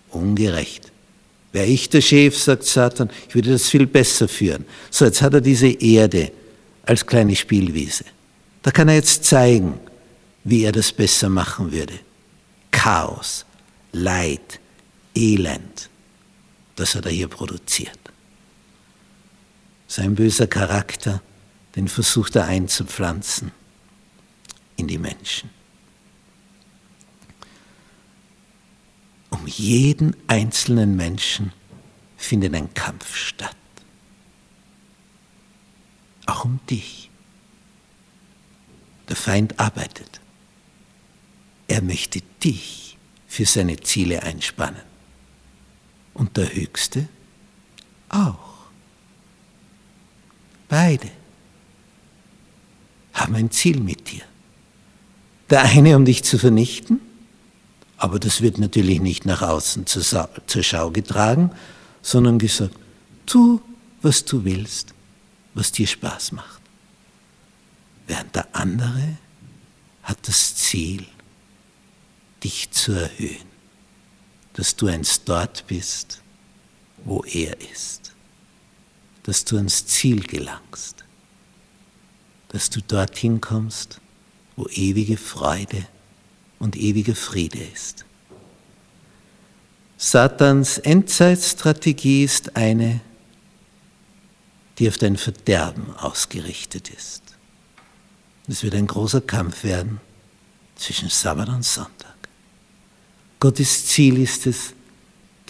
Ungerecht. 0.10 0.92
Wäre 1.52 1.68
ich 1.68 1.90
der 1.90 2.02
Chef, 2.02 2.38
sagt 2.38 2.64
Satan, 2.64 3.10
ich 3.30 3.36
würde 3.36 3.52
das 3.52 3.70
viel 3.70 3.88
besser 3.88 4.28
führen. 4.28 4.66
So, 4.92 5.06
jetzt 5.06 5.22
hat 5.22 5.34
er 5.34 5.42
diese 5.42 5.68
Erde 5.68 6.32
als 6.84 7.06
kleine 7.06 7.36
Spielwiese. 7.36 8.04
Da 8.62 8.72
kann 8.72 8.90
er 8.90 8.96
jetzt 8.96 9.24
zeigen, 9.24 9.80
wie 10.44 10.64
er 10.64 10.74
das 10.74 10.92
besser 10.92 11.30
machen 11.30 11.72
würde. 11.72 11.94
Chaos, 12.72 13.46
Leid, 13.94 14.60
Elend, 15.16 15.90
das 16.76 16.94
hat 16.96 17.06
er 17.06 17.12
hier 17.12 17.30
produziert. 17.30 17.98
Sein 19.88 20.16
böser 20.16 20.48
Charakter, 20.48 21.22
den 21.78 21.88
versucht 21.88 22.36
er 22.36 22.46
einzupflanzen 22.48 23.52
in 24.78 24.88
die 24.88 24.98
Menschen. 24.98 25.50
Um 29.30 29.48
jeden 29.48 30.16
einzelnen 30.28 30.96
Menschen 30.96 31.52
findet 32.18 32.54
ein 32.56 32.74
Kampf 32.74 33.16
statt. 33.16 33.56
Auch 36.26 36.46
um 36.46 36.60
dich. 36.70 37.10
Der 39.10 39.16
Feind 39.16 39.60
arbeitet. 39.60 40.20
Er 41.68 41.82
möchte 41.82 42.22
dich 42.44 42.98
für 43.28 43.46
seine 43.46 43.78
Ziele 43.78 44.24
einspannen. 44.24 44.82
Und 46.14 46.38
der 46.38 46.54
Höchste 46.54 47.08
auch. 48.10 48.56
Beide 50.70 51.12
haben 53.14 53.36
ein 53.36 53.52
Ziel 53.52 53.80
mit 53.80 54.12
dir. 54.12 54.24
Der 55.50 55.64
eine, 55.64 55.96
um 55.96 56.06
dich 56.06 56.24
zu 56.24 56.38
vernichten, 56.38 57.00
aber 57.98 58.20
das 58.20 58.42
wird 58.42 58.58
natürlich 58.58 59.00
nicht 59.00 59.26
nach 59.26 59.42
außen 59.42 59.86
zur, 59.86 60.30
zur 60.48 60.64
Schau 60.64 60.92
getragen, 60.92 61.52
sondern 62.02 62.40
gesagt, 62.40 62.76
tu, 63.26 63.62
was 64.02 64.26
du 64.26 64.44
willst, 64.44 64.94
was 65.54 65.72
dir 65.72 65.88
Spaß 65.88 66.34
macht. 66.34 66.62
Während 68.08 68.36
der 68.36 68.48
andere 68.54 69.18
hat 70.04 70.28
das 70.28 70.56
Ziel, 70.56 71.06
dich 72.44 72.70
zu 72.72 72.92
erhöhen, 72.92 73.56
dass 74.54 74.76
du 74.76 74.88
einst 74.88 75.24
dort 75.26 75.66
bist, 75.68 76.22
wo 77.04 77.24
er 77.24 77.60
ist, 77.72 78.14
dass 79.24 79.46
du 79.46 79.58
ans 79.58 79.86
Ziel 79.88 80.22
gelangst, 80.22 81.04
dass 82.50 82.70
du 82.70 82.82
dorthin 82.82 83.42
kommst, 83.42 84.00
wo 84.56 84.68
ewige 84.68 85.18
Freude 85.18 85.86
und 86.60 86.76
ewiger 86.76 87.16
Friede 87.16 87.60
ist. 87.74 88.06
Satans 89.98 90.78
Endzeitstrategie 90.78 92.24
ist 92.24 92.56
eine, 92.56 93.02
die 94.78 94.88
auf 94.88 94.98
dein 94.98 95.18
Verderben 95.18 95.96
ausgerichtet 95.96 96.90
ist. 96.90 97.24
Es 98.48 98.64
wird 98.64 98.76
ein 98.76 98.88
großer 98.88 99.22
Kampf 99.22 99.64
werden 99.64 100.00
zwischen 100.76 101.10
Sabbat 101.10 101.50
und 101.50 101.64
Sonntag. 101.64 102.16
Gottes 103.40 103.88
Ziel 103.88 104.20
ist 104.20 104.46
es, 104.46 104.74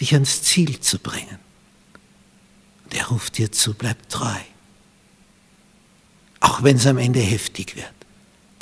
dich 0.00 0.14
ans 0.14 0.42
Ziel 0.42 0.80
zu 0.80 0.98
bringen. 0.98 1.38
Und 2.84 2.94
er 2.94 3.06
ruft 3.08 3.38
dir 3.38 3.50
zu, 3.50 3.74
bleib 3.74 4.08
treu. 4.08 4.38
Auch 6.40 6.62
wenn 6.62 6.76
es 6.76 6.86
am 6.86 6.98
Ende 6.98 7.20
heftig 7.20 7.74
wird, 7.74 7.95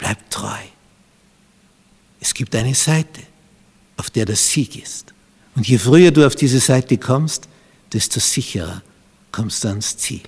bleib 0.04 0.30
treu. 0.30 0.64
Es 2.20 2.34
gibt 2.34 2.54
eine 2.54 2.74
Seite, 2.74 3.22
auf 3.96 4.10
der 4.10 4.26
der 4.26 4.36
Sieg 4.36 4.76
ist. 4.76 5.14
Und 5.56 5.66
je 5.66 5.78
früher 5.78 6.10
du 6.10 6.26
auf 6.26 6.36
diese 6.36 6.60
Seite 6.60 6.98
kommst, 6.98 7.48
desto 7.90 8.20
sicherer 8.20 8.82
kommst 9.32 9.64
du 9.64 9.68
ans 9.68 9.96
Ziel. 9.96 10.20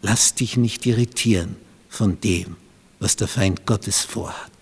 Lass 0.00 0.34
dich 0.34 0.56
nicht 0.56 0.86
irritieren 0.86 1.56
von 1.88 2.20
dem, 2.20 2.56
was 3.00 3.16
der 3.16 3.26
Feind 3.26 3.66
Gottes 3.66 4.02
vorhat. 4.02 4.52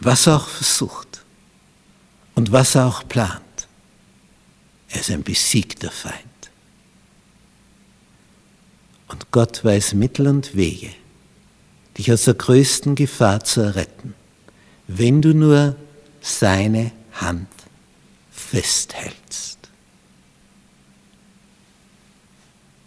Was 0.00 0.26
er 0.26 0.36
auch 0.38 0.48
versucht 0.48 1.22
und 2.34 2.50
was 2.50 2.74
er 2.74 2.86
auch 2.86 3.06
plant, 3.06 3.68
er 4.88 5.00
ist 5.00 5.10
ein 5.10 5.22
besiegter 5.22 5.92
Feind. 5.92 6.25
Und 9.16 9.30
Gott 9.30 9.64
weiß 9.64 9.94
Mittel 9.94 10.26
und 10.26 10.56
Wege, 10.56 10.90
dich 11.96 12.12
aus 12.12 12.24
der 12.24 12.34
größten 12.34 12.96
Gefahr 12.96 13.42
zu 13.42 13.62
erretten, 13.62 14.14
wenn 14.88 15.22
du 15.22 15.32
nur 15.32 15.74
seine 16.20 16.92
Hand 17.12 17.48
festhältst. 18.30 19.58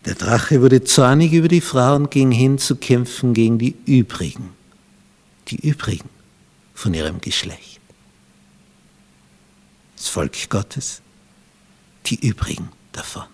Der 0.06 0.14
Drache 0.14 0.62
wurde 0.62 0.84
zornig 0.84 1.34
über 1.34 1.48
die 1.48 1.62
Frau 1.62 1.96
und 1.96 2.12
ging 2.12 2.30
hin 2.30 2.60
zu 2.60 2.76
kämpfen 2.76 3.34
gegen 3.34 3.58
die 3.58 3.76
übrigen, 3.88 4.54
die 5.48 5.68
übrigen 5.68 6.10
von 6.76 6.94
ihrem 6.94 7.22
Geschlecht. 7.22 7.82
Das 9.98 10.10
Volk 10.10 10.48
Gottes, 10.52 11.02
die 12.06 12.24
übrigen 12.24 12.70
davon, 12.92 13.26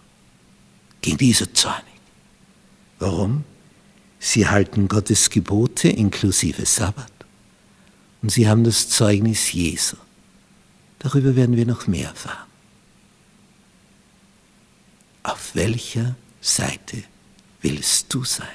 gegen 1.01 1.17
diese 1.17 1.51
zornig. 1.51 1.94
Warum? 2.99 3.43
Sie 4.19 4.47
halten 4.47 4.87
Gottes 4.87 5.29
Gebote 5.29 5.89
inklusive 5.89 6.65
Sabbat 6.65 7.11
und 8.21 8.29
sie 8.29 8.47
haben 8.47 8.63
das 8.63 8.89
Zeugnis 8.89 9.51
Jesu. 9.51 9.97
Darüber 10.99 11.35
werden 11.35 11.57
wir 11.57 11.65
noch 11.65 11.85
mehr 11.87 12.09
erfahren. 12.09 12.49
Auf 15.23 15.55
welcher 15.55 16.15
Seite 16.41 17.03
willst 17.61 18.13
du 18.13 18.23
sein? 18.23 18.47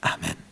Amen. 0.00 0.43